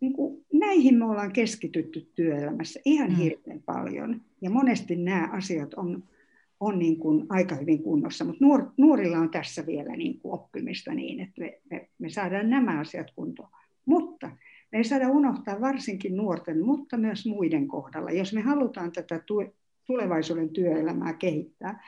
niin 0.00 0.12
kuin, 0.12 0.44
näihin 0.52 0.98
me 0.98 1.04
ollaan 1.04 1.32
keskitytty 1.32 2.10
työelämässä 2.14 2.80
ihan 2.84 3.10
mm. 3.10 3.16
hirveän 3.16 3.62
paljon. 3.62 4.20
Ja 4.40 4.50
monesti 4.50 4.96
nämä 4.96 5.28
asiat 5.32 5.74
on, 5.74 6.04
on 6.60 6.78
niin 6.78 6.96
kuin 6.96 7.26
aika 7.28 7.54
hyvin 7.54 7.82
kunnossa, 7.82 8.24
mutta 8.24 8.44
nuor, 8.44 8.70
nuorilla 8.76 9.18
on 9.18 9.30
tässä 9.30 9.66
vielä 9.66 9.96
niin 9.96 10.20
kuin 10.20 10.34
oppimista 10.34 10.94
niin, 10.94 11.20
että 11.20 11.40
me, 11.40 11.60
me, 11.70 11.88
me 11.98 12.10
saadaan 12.10 12.50
nämä 12.50 12.80
asiat 12.80 13.10
kuntoon. 13.10 13.48
Mutta 13.86 14.30
me 14.72 14.78
ei 14.78 14.84
saada 14.84 15.08
unohtaa 15.08 15.60
varsinkin 15.60 16.16
nuorten, 16.16 16.64
mutta 16.64 16.96
myös 16.96 17.26
muiden 17.26 17.68
kohdalla. 17.68 18.10
Jos 18.10 18.32
me 18.32 18.40
halutaan 18.40 18.92
tätä 18.92 19.18
tulevaisuuden 19.90 20.50
työelämää 20.50 21.12
kehittää, 21.12 21.82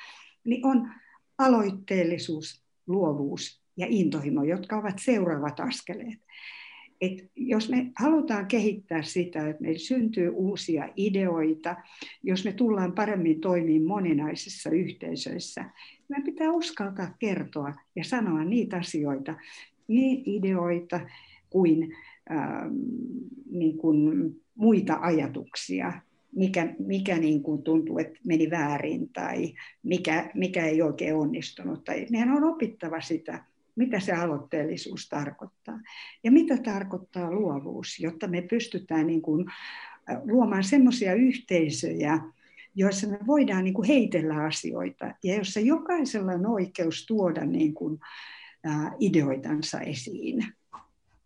niin 0.44 0.66
on 0.66 0.90
aloitteellisuus, 1.38 2.62
luovuus 2.86 3.62
ja 3.76 3.86
intohimo, 3.88 4.44
jotka 4.44 4.78
ovat 4.78 4.98
seuraavat 4.98 5.60
askeleet. 5.60 6.18
Et 7.00 7.30
jos 7.36 7.68
me 7.68 7.92
halutaan 7.98 8.46
kehittää 8.46 9.02
sitä, 9.02 9.48
että 9.48 9.62
meillä 9.62 9.78
syntyy 9.78 10.28
uusia 10.28 10.88
ideoita, 10.96 11.76
jos 12.22 12.44
me 12.44 12.52
tullaan 12.52 12.92
paremmin 12.92 13.40
toimimaan 13.40 13.88
moninaisissa 13.88 14.70
yhteisöissä, 14.70 15.70
meidän 16.08 16.24
pitää 16.24 16.52
uskaltaa 16.52 17.14
kertoa 17.18 17.74
ja 17.96 18.04
sanoa 18.04 18.44
niitä 18.44 18.76
asioita, 18.76 19.34
niin 19.88 20.22
ideoita 20.26 21.00
kuin, 21.50 21.96
ähm, 22.30 22.74
niin 23.50 23.78
kuin 23.78 24.30
muita 24.54 24.98
ajatuksia, 25.00 25.92
mikä, 26.34 26.74
mikä 26.78 27.18
niin 27.18 27.42
kuin 27.42 27.62
tuntuu, 27.62 27.98
että 27.98 28.18
meni 28.24 28.50
väärin 28.50 29.08
tai 29.12 29.54
mikä, 29.82 30.30
mikä 30.34 30.66
ei 30.66 30.82
oikein 30.82 31.14
onnistunut. 31.14 31.84
Tai 31.84 32.06
meidän 32.10 32.30
on 32.30 32.44
opittava 32.44 33.00
sitä, 33.00 33.44
mitä 33.76 34.00
se 34.00 34.12
aloitteellisuus 34.12 35.08
tarkoittaa 35.08 35.80
ja 36.24 36.32
mitä 36.32 36.56
tarkoittaa 36.56 37.32
luovuus, 37.32 38.00
jotta 38.00 38.28
me 38.28 38.42
pystytään 38.42 39.06
niin 39.06 39.22
kuin 39.22 39.46
luomaan 40.24 40.64
semmoisia 40.64 41.14
yhteisöjä, 41.14 42.18
joissa 42.74 43.08
me 43.08 43.18
voidaan 43.26 43.64
niin 43.64 43.74
kuin 43.74 43.88
heitellä 43.88 44.44
asioita 44.44 45.14
ja 45.24 45.36
jossa 45.36 45.60
jokaisella 45.60 46.32
on 46.32 46.46
oikeus 46.46 47.06
tuoda 47.06 47.46
niin 47.46 47.74
kuin, 47.74 48.00
ideoitansa 49.00 49.80
esiin 49.80 50.44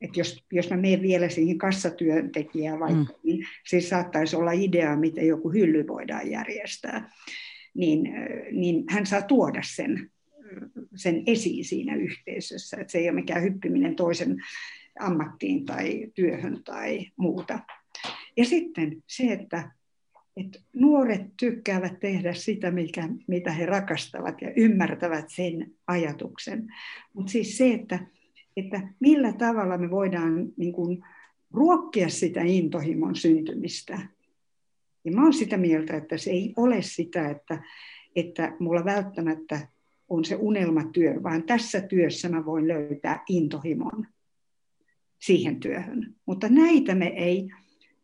että 0.00 0.20
jos, 0.20 0.44
jos 0.52 0.70
mä 0.70 0.76
menen 0.76 1.02
vielä 1.02 1.28
siihen 1.28 1.58
kassatyöntekijään 1.58 2.80
vaikka, 2.80 3.12
mm. 3.12 3.20
niin 3.24 3.46
siis 3.66 3.88
saattaisi 3.88 4.36
olla 4.36 4.52
idea, 4.52 4.96
miten 4.96 5.26
joku 5.26 5.50
hylly 5.50 5.86
voidaan 5.86 6.30
järjestää, 6.30 7.10
niin, 7.74 8.12
niin 8.52 8.84
hän 8.88 9.06
saa 9.06 9.22
tuoda 9.22 9.60
sen, 9.64 10.10
sen 10.94 11.22
esiin 11.26 11.64
siinä 11.64 11.94
yhteisössä. 11.96 12.76
Että 12.80 12.90
se 12.90 12.98
ei 12.98 13.08
ole 13.08 13.14
mikään 13.14 13.42
hyppiminen 13.42 13.96
toisen 13.96 14.36
ammattiin 15.00 15.64
tai 15.64 16.12
työhön 16.14 16.62
tai 16.64 17.06
muuta. 17.16 17.58
Ja 18.36 18.44
sitten 18.44 19.02
se, 19.06 19.32
että, 19.32 19.70
että 20.36 20.58
nuoret 20.72 21.22
tykkäävät 21.36 22.00
tehdä 22.00 22.34
sitä, 22.34 22.70
mikä, 22.70 23.08
mitä 23.28 23.52
he 23.52 23.66
rakastavat 23.66 24.42
ja 24.42 24.52
ymmärtävät 24.56 25.30
sen 25.30 25.74
ajatuksen. 25.86 26.66
Mutta 27.12 27.32
siis 27.32 27.56
se, 27.56 27.72
että 27.72 27.98
että 28.56 28.88
millä 29.00 29.32
tavalla 29.32 29.78
me 29.78 29.90
voidaan 29.90 30.48
niin 30.56 30.72
kuin, 30.72 31.04
ruokkia 31.50 32.08
sitä 32.08 32.40
intohimon 32.42 33.16
syntymistä. 33.16 33.98
Ja 35.04 35.12
mä 35.12 35.22
olen 35.22 35.32
sitä 35.32 35.56
mieltä, 35.56 35.96
että 35.96 36.18
se 36.18 36.30
ei 36.30 36.52
ole 36.56 36.82
sitä, 36.82 37.28
että, 37.28 37.62
että 38.16 38.56
mulla 38.58 38.84
välttämättä 38.84 39.68
on 40.08 40.24
se 40.24 40.36
unelmatyö, 40.40 41.22
vaan 41.22 41.42
tässä 41.42 41.80
työssä 41.80 42.28
mä 42.28 42.44
voin 42.44 42.68
löytää 42.68 43.24
intohimon 43.28 44.06
siihen 45.18 45.60
työhön. 45.60 46.14
Mutta 46.26 46.48
näitä 46.48 46.94
me 46.94 47.06
ei, 47.06 47.48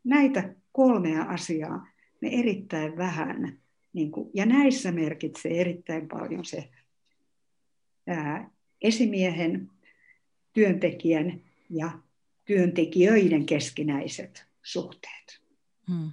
näitä 0.04 0.54
kolmea 0.72 1.22
asiaa 1.22 1.86
me 2.20 2.28
erittäin 2.32 2.96
vähän, 2.96 3.58
niin 3.92 4.12
kuin, 4.12 4.30
ja 4.34 4.46
näissä 4.46 4.92
merkitsee 4.92 5.60
erittäin 5.60 6.08
paljon 6.08 6.44
se 6.44 6.68
ää, 8.06 8.50
esimiehen 8.82 9.70
työntekijän 10.52 11.40
ja 11.70 11.90
työntekijöiden 12.44 13.46
keskinäiset 13.46 14.46
suhteet. 14.62 15.40
Hmm. 15.90 16.10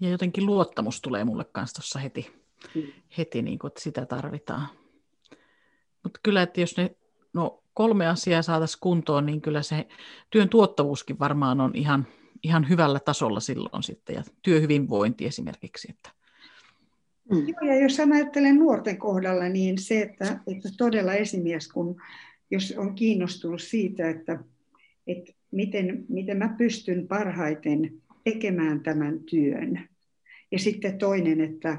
Ja 0.00 0.10
jotenkin 0.10 0.46
luottamus 0.46 1.00
tulee 1.00 1.24
mulle 1.24 1.44
kanssa 1.44 1.74
tuossa 1.74 1.98
heti, 1.98 2.30
hmm. 2.74 2.82
heti 3.18 3.42
niin 3.42 3.58
kuin, 3.58 3.68
että 3.68 3.82
sitä 3.82 4.06
tarvitaan. 4.06 4.66
Mutta 6.02 6.20
kyllä, 6.22 6.42
että 6.42 6.60
jos 6.60 6.76
ne 6.76 6.96
no, 7.32 7.62
kolme 7.74 8.06
asiaa 8.06 8.42
saataisiin 8.42 8.80
kuntoon, 8.80 9.26
niin 9.26 9.40
kyllä 9.40 9.62
se 9.62 9.86
työn 10.30 10.48
tuottavuuskin 10.48 11.18
varmaan 11.18 11.60
on 11.60 11.70
ihan, 11.74 12.06
ihan 12.42 12.68
hyvällä 12.68 13.00
tasolla 13.00 13.40
silloin 13.40 13.82
sitten, 13.82 14.16
ja 14.16 14.22
työhyvinvointi 14.42 15.26
esimerkiksi. 15.26 15.88
Että. 15.90 16.10
Mm. 17.30 17.48
Joo, 17.48 17.72
ja 17.72 17.82
jos 17.82 18.00
ajattelen 18.00 18.56
nuorten 18.56 18.98
kohdalla, 18.98 19.48
niin 19.48 19.78
se, 19.78 20.02
että, 20.02 20.24
että 20.24 20.68
todella 20.78 21.14
esimies, 21.14 21.68
kun 21.68 22.02
jos 22.50 22.74
on 22.76 22.94
kiinnostunut 22.94 23.62
siitä, 23.62 24.10
että, 24.10 24.38
että 25.06 25.32
miten, 25.50 26.04
miten 26.08 26.36
mä 26.36 26.54
pystyn 26.58 27.08
parhaiten 27.08 28.02
tekemään 28.24 28.80
tämän 28.80 29.20
työn. 29.20 29.88
Ja 30.52 30.58
sitten 30.58 30.98
toinen, 30.98 31.40
että, 31.40 31.78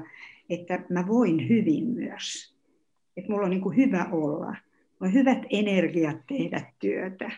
että 0.50 0.82
mä 0.90 1.06
voin 1.06 1.48
hyvin 1.48 1.86
myös. 1.86 2.54
Että 3.16 3.32
mulla 3.32 3.44
on 3.44 3.50
niin 3.50 3.60
kuin 3.60 3.76
hyvä 3.76 4.08
olla. 4.12 4.46
Mulla 4.46 4.56
on 5.00 5.12
hyvät 5.12 5.38
energiat 5.50 6.16
tehdä 6.26 6.72
työtä. 6.78 7.30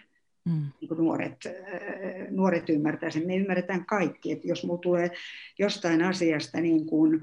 Mm. 0.44 0.66
Niin 0.80 0.88
kuin 0.88 0.98
nuoret, 0.98 1.36
äh, 1.46 2.30
nuoret 2.30 2.68
ymmärtää 2.68 3.10
sen. 3.10 3.26
Me 3.26 3.36
ymmärretään 3.36 3.86
kaikki, 3.86 4.32
että 4.32 4.48
jos 4.48 4.64
mulla 4.64 4.80
tulee 4.80 5.10
jostain 5.58 6.02
asiasta 6.02 6.60
niin 6.60 6.86
kuin 6.86 7.22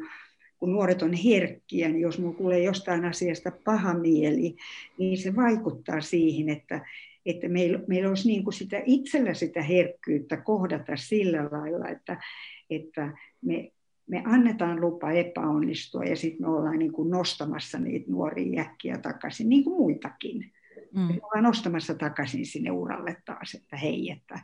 kun 0.60 0.72
nuoret 0.72 1.02
on 1.02 1.14
herkkiä, 1.14 1.88
niin 1.90 2.02
jos 2.02 2.18
minulla 2.18 2.38
tulee 2.38 2.64
jostain 2.64 3.06
asiasta 3.06 3.52
paha 3.64 3.94
mieli, 3.94 4.56
niin 4.98 5.18
se 5.18 5.36
vaikuttaa 5.36 6.02
siihen, 6.02 6.50
että, 6.50 6.86
että 7.26 7.50
meillä, 7.50 7.80
meillä 7.88 8.10
olisi 8.10 8.28
niin 8.28 8.44
kuin 8.44 8.54
sitä 8.54 8.82
itsellä 8.86 9.34
sitä 9.34 9.62
herkkyyttä 9.62 10.38
kohdata 10.38 10.96
sillä 10.96 11.50
lailla, 11.52 11.88
että, 11.88 12.22
että 12.70 13.18
me, 13.42 13.72
me 14.08 14.24
annetaan 14.26 14.82
lupa 14.82 15.12
epäonnistua 15.12 16.04
ja 16.04 16.16
sitten 16.16 16.42
me 16.42 16.56
ollaan 16.56 16.80
niin 16.80 16.94
kuin 16.94 17.10
nostamassa 17.10 17.80
niitä 17.80 18.12
nuoria 18.12 18.56
jäkkiä 18.56 18.98
takaisin, 18.98 19.50
niin 19.50 19.64
kuin 19.64 19.78
muitakin. 19.78 20.52
Mm. 20.94 21.02
Me 21.02 21.20
ollaan 21.24 21.44
nostamassa 21.44 21.96
takaisin 21.96 22.46
sinne 22.46 22.72
uralle 22.72 23.18
taas, 23.26 23.54
että 23.54 23.78
hei, 23.78 24.10
että, 24.10 24.40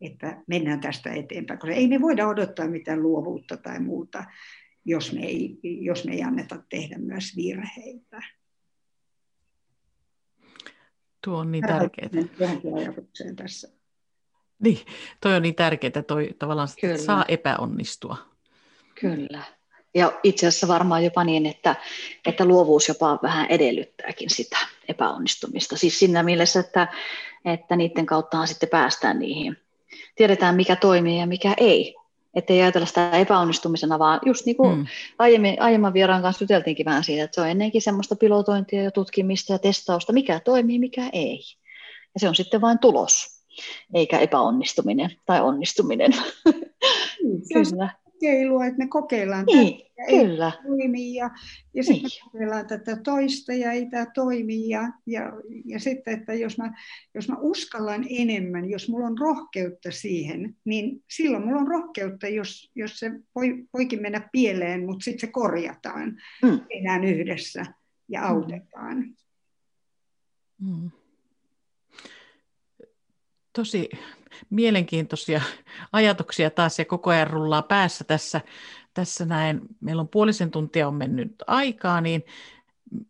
että 0.00 0.42
mennään 0.46 0.80
tästä 0.80 1.12
eteenpäin, 1.12 1.58
koska 1.58 1.74
ei 1.74 1.88
me 1.88 2.00
voida 2.00 2.28
odottaa 2.28 2.68
mitään 2.68 3.02
luovuutta 3.02 3.56
tai 3.56 3.80
muuta, 3.80 4.24
jos 4.84 5.12
me 5.12 5.20
ei, 5.20 5.58
jos 5.62 6.04
me 6.04 6.12
ei 6.12 6.22
anneta 6.22 6.62
tehdä 6.68 6.98
myös 6.98 7.36
virheitä. 7.36 8.22
Tuo 11.24 11.38
on 11.38 11.52
niin 11.52 11.64
tärkeää. 11.66 12.10
ajatukseen 12.76 13.36
tässä. 13.36 13.68
Niin, 14.58 14.78
toi 15.20 15.34
on 15.34 15.42
niin 15.42 15.54
tärkeää, 15.54 16.02
toi 16.06 16.30
tavallaan 16.38 16.68
että 16.82 17.02
saa 17.02 17.24
epäonnistua. 17.28 18.16
Kyllä. 19.00 19.42
Ja 19.94 20.12
itse 20.22 20.46
asiassa 20.46 20.68
varmaan 20.68 21.04
jopa 21.04 21.24
niin, 21.24 21.46
että, 21.46 21.76
että 22.26 22.44
luovuus 22.44 22.88
jopa 22.88 23.18
vähän 23.22 23.46
edellyttääkin 23.46 24.30
sitä 24.30 24.58
epäonnistumista. 24.88 25.76
Siis 25.76 25.98
siinä 25.98 26.22
mielessä, 26.22 26.60
että, 26.60 26.88
että 27.44 27.76
niiden 27.76 28.06
kauttahan 28.06 28.48
sitten 28.48 28.68
päästään 28.68 29.18
niihin. 29.18 29.56
Tiedetään, 30.16 30.56
mikä 30.56 30.76
toimii 30.76 31.18
ja 31.18 31.26
mikä 31.26 31.54
ei. 31.56 31.96
Että 32.34 32.52
ei 32.52 32.62
ajatella 32.62 32.86
sitä 32.86 33.10
epäonnistumisena, 33.10 33.98
vaan 33.98 34.20
just 34.26 34.46
niin 34.46 34.56
kuin 34.56 34.78
mm. 34.78 34.86
aiemmin, 35.18 35.62
aiemman 35.62 35.94
vieraan 35.94 36.22
kanssa 36.22 36.44
juteltiinkin 36.44 36.86
vähän 36.86 37.04
siitä, 37.04 37.24
että 37.24 37.34
se 37.34 37.40
on 37.40 37.48
ennenkin 37.48 37.82
semmoista 37.82 38.16
pilotointia 38.16 38.82
ja 38.82 38.90
tutkimista 38.90 39.52
ja 39.52 39.58
testausta, 39.58 40.12
mikä 40.12 40.40
toimii, 40.40 40.78
mikä 40.78 41.10
ei. 41.12 41.40
Ja 42.14 42.20
se 42.20 42.28
on 42.28 42.34
sitten 42.34 42.60
vain 42.60 42.78
tulos, 42.78 43.26
eikä 43.94 44.18
epäonnistuminen 44.18 45.10
tai 45.26 45.40
onnistuminen. 45.40 46.10
Mm, 47.24 47.40
Kyllä 47.52 47.90
kokeilua, 48.20 48.66
että 48.66 48.78
me 48.78 48.86
kokeillaan 48.86 49.46
niin, 49.46 49.78
tätä, 49.78 50.10
kyllä. 50.10 50.52
ei 50.56 50.68
toimi 50.68 51.14
ja, 51.14 51.30
ja 51.74 51.84
sitten 51.84 52.02
niin. 52.02 52.24
me 52.24 52.30
kokeillaan 52.32 52.66
tätä 52.66 52.96
toista 52.96 53.52
ja 53.52 53.72
ei 53.72 53.86
tämä 53.86 54.06
toimi 54.14 54.68
ja, 54.68 54.92
ja, 55.06 55.32
ja 55.64 55.80
sitten, 55.80 56.18
että 56.18 56.34
jos 56.34 56.58
mä, 56.58 56.72
jos 57.14 57.28
mä 57.28 57.36
uskallan 57.38 58.04
enemmän, 58.10 58.70
jos 58.70 58.88
mulla 58.88 59.06
on 59.06 59.18
rohkeutta 59.18 59.90
siihen, 59.90 60.56
niin 60.64 61.04
silloin 61.10 61.44
mulla 61.44 61.60
on 61.60 61.68
rohkeutta, 61.68 62.28
jos, 62.28 62.70
jos 62.74 62.98
se 62.98 63.10
voi, 63.34 63.64
voikin 63.74 64.02
mennä 64.02 64.28
pieleen, 64.32 64.86
mutta 64.86 65.04
sitten 65.04 65.28
se 65.28 65.32
korjataan, 65.32 66.20
mm. 66.42 66.60
tehdään 66.68 67.04
yhdessä 67.04 67.66
ja 68.08 68.26
autetaan. 68.26 69.04
Mm 70.58 70.90
tosi 73.52 73.88
mielenkiintoisia 74.50 75.40
ajatuksia 75.92 76.50
taas 76.50 76.78
ja 76.78 76.84
koko 76.84 77.10
ajan 77.10 77.26
rullaa 77.26 77.62
päässä 77.62 78.04
tässä, 78.04 78.40
tässä 78.94 79.24
näin. 79.24 79.60
Meillä 79.80 80.00
on 80.00 80.08
puolisen 80.08 80.50
tuntia 80.50 80.88
on 80.88 80.94
mennyt 80.94 81.34
aikaa, 81.46 82.00
niin 82.00 82.22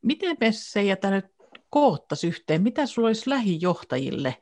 miten 0.02 0.36
me 0.40 0.52
se 0.52 0.82
jätä 0.82 1.10
nyt 1.10 1.26
koottaisi 1.70 2.26
yhteen? 2.26 2.62
Mitä 2.62 2.86
sulla 2.86 3.08
olisi 3.08 3.30
lähijohtajille 3.30 4.36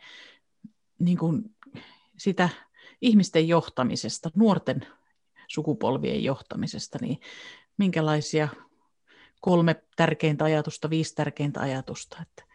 niin 0.99 1.19
kuin 1.19 1.55
sitä 2.17 2.49
ihmisten 3.01 3.49
johtamisesta, 3.49 4.31
nuorten 4.35 4.87
sukupolvien 5.49 6.25
johtamisesta, 6.25 6.99
niin 7.01 7.21
minkälaisia 7.77 8.49
kolme 9.41 9.83
tärkeintä 9.97 10.45
ajatusta, 10.45 10.91
viisi 10.91 11.15
tärkeintä 11.15 11.61
ajatusta, 11.61 12.23
että 12.23 12.48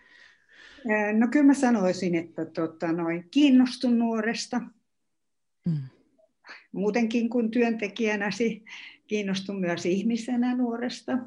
No 1.13 1.27
kyllä 1.31 1.45
mä 1.45 1.53
sanoisin, 1.53 2.15
että 2.15 2.45
tota, 2.45 2.91
noin, 2.91 3.27
kiinnostun 3.31 3.99
nuoresta. 3.99 4.61
Mm. 5.65 5.81
Muutenkin 6.71 7.29
kuin 7.29 7.51
työntekijänäsi 7.51 8.63
kiinnostun 9.07 9.59
myös 9.59 9.85
ihmisenä 9.85 10.55
nuoresta. 10.55 11.17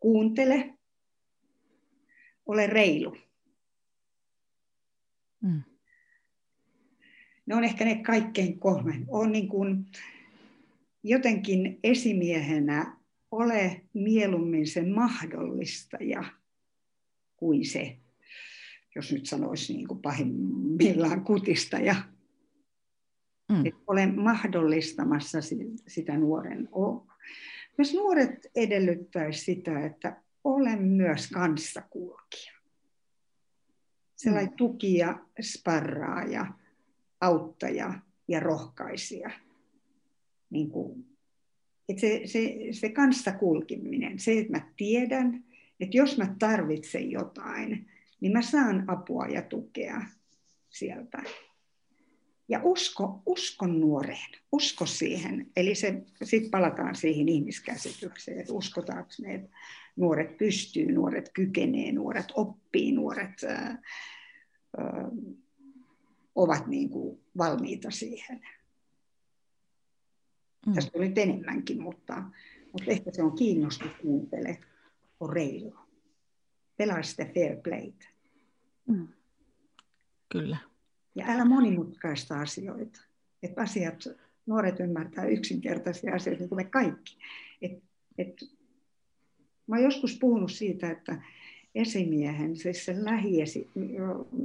Kuuntele. 0.00 0.74
Ole 2.46 2.66
reilu. 2.66 3.16
Mm. 5.40 5.62
Ne 7.46 7.54
on 7.54 7.64
ehkä 7.64 7.84
ne 7.84 8.02
kaikkein 8.02 8.58
kolme. 8.58 9.00
On 9.08 9.32
niin 9.32 9.48
kuin 9.48 9.86
jotenkin 11.02 11.78
esimiehenä 11.84 12.96
ole 13.30 13.80
mieluummin 13.94 14.66
se 14.66 14.82
mahdollistaja 14.82 16.24
kuin 17.36 17.66
se 17.66 17.96
jos 18.94 19.12
nyt 19.12 19.26
sanoisi 19.26 19.72
niin 19.72 19.88
kuin 19.88 20.02
pahimmillaan 20.02 21.24
kutista. 21.24 21.76
Ja, 21.76 21.94
mm. 23.52 23.64
olen 23.86 24.20
mahdollistamassa 24.20 25.38
sitä 25.86 26.16
nuoren 26.18 26.68
oloa. 26.72 27.14
Myös 27.78 27.94
nuoret 27.94 28.46
edellyttäisi 28.54 29.44
sitä, 29.44 29.86
että 29.86 30.22
olen 30.44 30.82
myös 30.82 31.30
kanssakulkija. 31.30 32.52
Sellainen 34.16 34.50
mm. 34.50 34.56
tukija, 34.56 35.18
sparraaja, 35.40 36.46
auttaja 37.20 37.94
ja 38.28 38.40
rohkaisija. 38.40 39.30
Niin 40.50 40.70
kuin, 40.70 41.06
että 41.88 42.00
se, 42.00 42.22
se, 42.24 42.56
se 42.70 42.88
kanssakulkiminen, 42.88 44.18
se, 44.18 44.38
että 44.38 44.52
mä 44.52 44.72
tiedän, 44.76 45.44
että 45.80 45.96
jos 45.96 46.18
mä 46.18 46.34
tarvitsen 46.38 47.10
jotain, 47.10 47.90
niin 48.20 48.32
mä 48.32 48.42
saan 48.42 48.84
apua 48.86 49.26
ja 49.26 49.42
tukea 49.42 50.00
sieltä. 50.70 51.22
Ja 52.48 52.60
usko, 52.62 53.22
usko 53.26 53.66
nuoreen, 53.66 54.30
usko 54.52 54.86
siihen. 54.86 55.50
Eli 55.56 55.74
sitten 56.22 56.50
palataan 56.50 56.94
siihen 56.94 57.28
ihmiskäsitykseen, 57.28 58.40
että 58.40 58.52
uskotaanko 58.52 59.10
ne, 59.20 59.34
että 59.34 59.56
nuoret 59.96 60.36
pystyy, 60.36 60.92
nuoret 60.92 61.30
kykenee, 61.34 61.92
nuoret 61.92 62.26
oppii, 62.34 62.92
nuoret 62.92 63.44
ää, 63.48 63.82
ää, 64.76 65.08
ovat 66.34 66.66
niin 66.66 66.90
kuin 66.90 67.20
valmiita 67.38 67.90
siihen. 67.90 68.40
Mm. 70.66 70.72
Tästä 70.74 70.90
tuli 70.90 71.12
enemmänkin, 71.16 71.82
mutta, 71.82 72.22
mutta 72.72 72.90
ehkä 72.90 73.10
se 73.12 73.22
on 73.22 73.36
kiinnostus 73.36 73.90
kuuntele, 74.02 74.58
on 75.20 75.30
reilu 75.30 75.79
pelaa 76.80 77.02
sitä 77.02 77.26
fair 77.34 77.56
playtä. 77.56 78.06
Mm. 78.88 79.08
Kyllä. 80.28 80.56
Ja 81.14 81.24
älä 81.28 81.44
monimutkaista 81.44 82.40
asioita. 82.40 83.00
Että 83.42 83.62
asiat, 83.62 84.08
nuoret 84.46 84.80
ymmärtää 84.80 85.24
yksinkertaisia 85.24 86.14
asioita, 86.14 86.40
niin 86.40 86.48
kuin 86.48 86.56
me 86.56 86.64
kaikki. 86.64 87.18
Et, 87.62 87.82
et, 88.18 88.44
mä 89.66 89.76
oon 89.76 89.84
joskus 89.84 90.18
puhunut 90.18 90.52
siitä, 90.52 90.90
että 90.90 91.22
esimiehen, 91.74 92.56
siis 92.56 92.84
sen 92.84 93.04
lähiesi, 93.04 93.70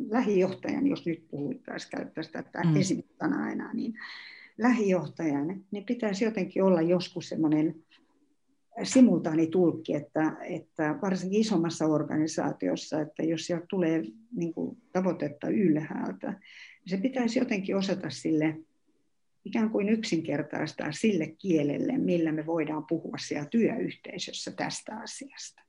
lähijohtajan, 0.10 0.88
jos 0.88 1.06
nyt 1.06 1.28
puhuttaisiin, 1.28 1.92
käyttäisiin 1.92 2.34
tätä 2.34 2.64
mm. 2.64 2.76
esimiesanaa 2.76 3.52
enää, 3.52 3.74
niin 3.74 3.94
lähijohtajan, 4.58 5.64
niin 5.72 5.86
pitäisi 5.86 6.26
jotenkin 6.26 6.64
olla 6.64 6.82
joskus 6.82 7.30
semmoinen 7.30 7.85
simultaanitulkki, 8.84 9.94
että, 9.94 10.38
että 10.42 10.96
varsinkin 11.02 11.42
isommassa 11.42 11.86
organisaatiossa, 11.86 13.02
että 13.02 13.24
jos 13.24 13.46
sieltä 13.46 13.66
tulee 13.70 14.04
niin 14.36 14.54
kuin, 14.54 14.78
tavoitetta 14.94 15.48
ylhäältä, 15.50 16.32
niin 16.32 16.90
se 16.90 16.98
pitäisi 16.98 17.40
jotenkin 17.40 17.78
osata 17.78 18.10
sille 18.10 18.58
ikään 19.46 19.70
kuin 19.70 19.90
yksinkertaistaa 19.90 20.92
sille 20.92 21.28
kielelle, 21.28 21.98
millä 21.98 22.32
me 22.32 22.46
voidaan 22.46 22.86
puhua 22.86 23.18
siellä 23.18 23.50
työyhteisössä 23.50 24.52
tästä 24.52 24.98
asiasta. 24.98 25.62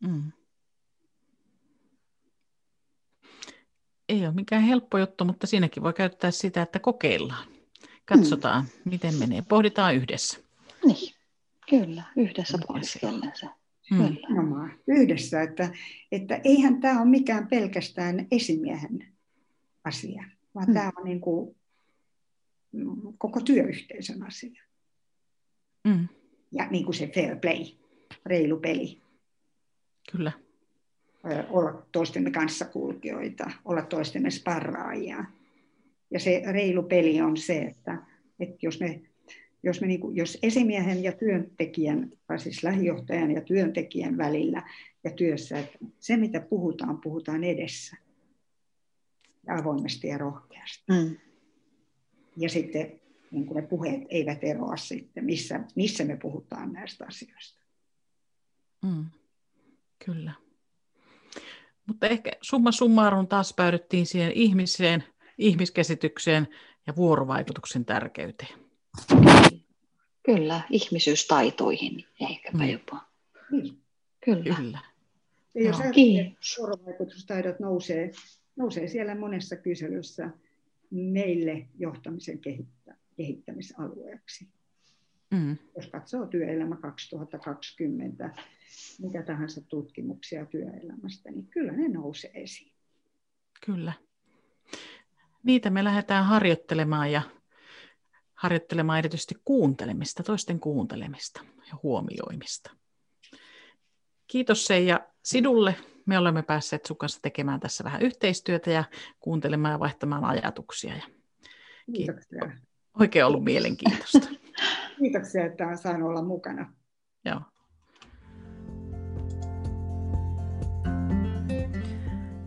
Mm. 0.00 0.32
Ei 4.08 4.26
ole 4.26 4.34
mikään 4.34 4.62
helppo 4.62 4.98
juttu, 4.98 5.24
mutta 5.24 5.46
siinäkin 5.46 5.82
voi 5.82 5.92
käyttää 5.92 6.30
sitä, 6.30 6.62
että 6.62 6.78
kokeillaan. 6.78 7.48
Katsotaan, 8.04 8.64
mm. 8.64 8.90
miten 8.90 9.14
menee. 9.14 9.42
Pohditaan 9.48 9.94
yhdessä. 9.94 10.43
Kyllä, 11.70 12.02
yhdessä 12.16 12.58
pohdiskellen 12.66 13.32
se. 13.34 13.46
Hmm. 13.94 14.16
Yhdessä, 14.86 15.42
että, 15.42 15.70
että 16.12 16.40
eihän 16.44 16.80
tämä 16.80 17.00
ole 17.00 17.10
mikään 17.10 17.46
pelkästään 17.46 18.26
esimiehen 18.30 19.08
asia, 19.84 20.24
vaan 20.54 20.66
hmm. 20.66 20.74
tämä 20.74 20.92
on 20.96 21.04
niin 21.04 21.20
kuin 21.20 21.56
koko 23.18 23.40
työyhteisön 23.40 24.22
asia. 24.22 24.62
Hmm. 25.88 26.08
Ja 26.52 26.66
niin 26.70 26.84
kuin 26.84 26.94
se 26.94 27.06
fair 27.14 27.36
play, 27.36 27.64
reilu 28.26 28.60
peli. 28.60 29.00
Kyllä. 30.12 30.32
Olla 31.48 31.86
toistemme 31.92 32.30
kanssakulkijoita, 32.30 33.50
olla 33.64 33.82
toistemme 33.82 34.30
sparraajia. 34.30 35.24
Ja 36.10 36.20
se 36.20 36.42
reilu 36.46 36.82
peli 36.82 37.20
on 37.20 37.36
se, 37.36 37.58
että, 37.58 37.98
että 38.40 38.56
jos 38.62 38.80
me 38.80 39.00
jos, 39.64 39.80
me 39.80 39.86
niin 39.86 40.00
kuin, 40.00 40.16
jos 40.16 40.38
esimiehen 40.42 41.02
ja 41.02 41.12
työntekijän, 41.12 42.12
tai 42.26 42.38
siis 42.38 42.62
lähijohtajan 42.62 43.30
ja 43.30 43.40
työntekijän 43.40 44.16
välillä 44.16 44.62
ja 45.04 45.10
työssä, 45.10 45.58
että 45.58 45.78
se 46.00 46.16
mitä 46.16 46.40
puhutaan, 46.40 47.00
puhutaan 47.00 47.44
edessä 47.44 47.96
ja 49.46 49.56
avoimesti 49.56 50.08
ja 50.08 50.18
rohkeasti. 50.18 50.84
Mm. 50.88 51.16
Ja 52.36 52.48
sitten 52.48 53.00
niin 53.30 53.46
kuin 53.46 53.56
ne 53.56 53.62
puheet 53.62 54.02
eivät 54.08 54.44
eroa 54.44 54.76
sitten, 54.76 55.24
missä, 55.24 55.60
missä 55.74 56.04
me 56.04 56.16
puhutaan 56.16 56.72
näistä 56.72 57.04
asioista. 57.08 57.64
Mm. 58.82 59.04
Kyllä. 60.04 60.32
Mutta 61.86 62.06
ehkä 62.06 62.30
summa 62.40 62.72
summarum 62.72 63.26
taas 63.26 63.54
päädyttiin 63.54 64.06
siihen 64.06 64.32
ihmiseen, 64.32 65.04
ihmiskäsitykseen 65.38 66.48
ja 66.86 66.96
vuorovaikutuksen 66.96 67.84
tärkeyteen. 67.84 68.58
Kyllä, 70.24 70.60
ihmisyystaitoihin 70.70 72.04
ehkäpä 72.20 72.58
mm. 72.58 72.70
jopa. 72.70 73.00
Niin. 73.50 73.78
Kyllä. 74.24 74.54
Kyllä. 74.56 74.78
Ja 75.54 75.62
jos 75.62 75.78
vuorovaikutustaidot 76.58 77.60
nousee, 77.60 78.10
nousee 78.56 78.88
siellä 78.88 79.14
monessa 79.14 79.56
kyselyssä 79.56 80.30
meille 80.90 81.66
johtamisen 81.78 82.38
kehittä, 82.38 82.96
kehittämisalueeksi. 83.16 84.48
Mm. 85.30 85.56
Jos 85.76 85.86
katsoo 85.86 86.26
työelämä 86.26 86.76
2020, 86.76 88.30
mitä 88.98 89.22
tahansa 89.22 89.60
tutkimuksia 89.60 90.46
työelämästä, 90.46 91.30
niin 91.30 91.46
kyllä 91.46 91.72
ne 91.72 91.88
nousee 91.88 92.30
esiin. 92.34 92.72
Kyllä. 93.66 93.92
Niitä 95.42 95.70
me 95.70 95.84
lähdetään 95.84 96.24
harjoittelemaan 96.24 97.12
ja 97.12 97.22
harjoittelemaan 98.44 98.98
erityisesti 98.98 99.34
kuuntelemista, 99.44 100.22
toisten 100.22 100.60
kuuntelemista 100.60 101.44
ja 101.68 101.78
huomioimista. 101.82 102.70
Kiitos 104.26 104.66
Seija 104.66 105.00
Sidulle. 105.22 105.76
Me 106.06 106.18
olemme 106.18 106.42
päässeet 106.42 106.86
sun 106.86 106.96
kanssa 106.96 107.22
tekemään 107.22 107.60
tässä 107.60 107.84
vähän 107.84 108.02
yhteistyötä 108.02 108.70
ja 108.70 108.84
kuuntelemaan 109.20 109.72
ja 109.72 109.78
vaihtamaan 109.78 110.24
ajatuksia. 110.24 110.94
Kiitoksia. 111.94 112.40
Oikein 113.00 113.24
ollut 113.24 113.44
mielenkiintoista. 113.44 114.28
Kiitoksia, 114.98 115.46
että 115.46 115.64
olen 115.64 115.78
saanut 115.78 116.08
olla 116.08 116.22
mukana. 116.22 116.72
Joo. 117.24 117.40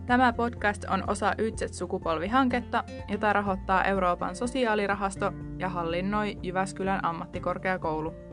Tämä 0.08 0.34
podcast 0.34 0.84
on 0.90 1.04
osa 1.10 1.34
Ytset-sukupolvihanketta, 1.38 2.84
jota 3.08 3.34
rahoittaa 3.34 3.84
Euroopan 3.84 4.36
sosiaalirahasto 4.36 5.32
ja 5.60 5.70
hallinnoi 5.70 6.38
Jyväskylän 6.44 7.06
ammattikorkeakoulu. 7.06 8.27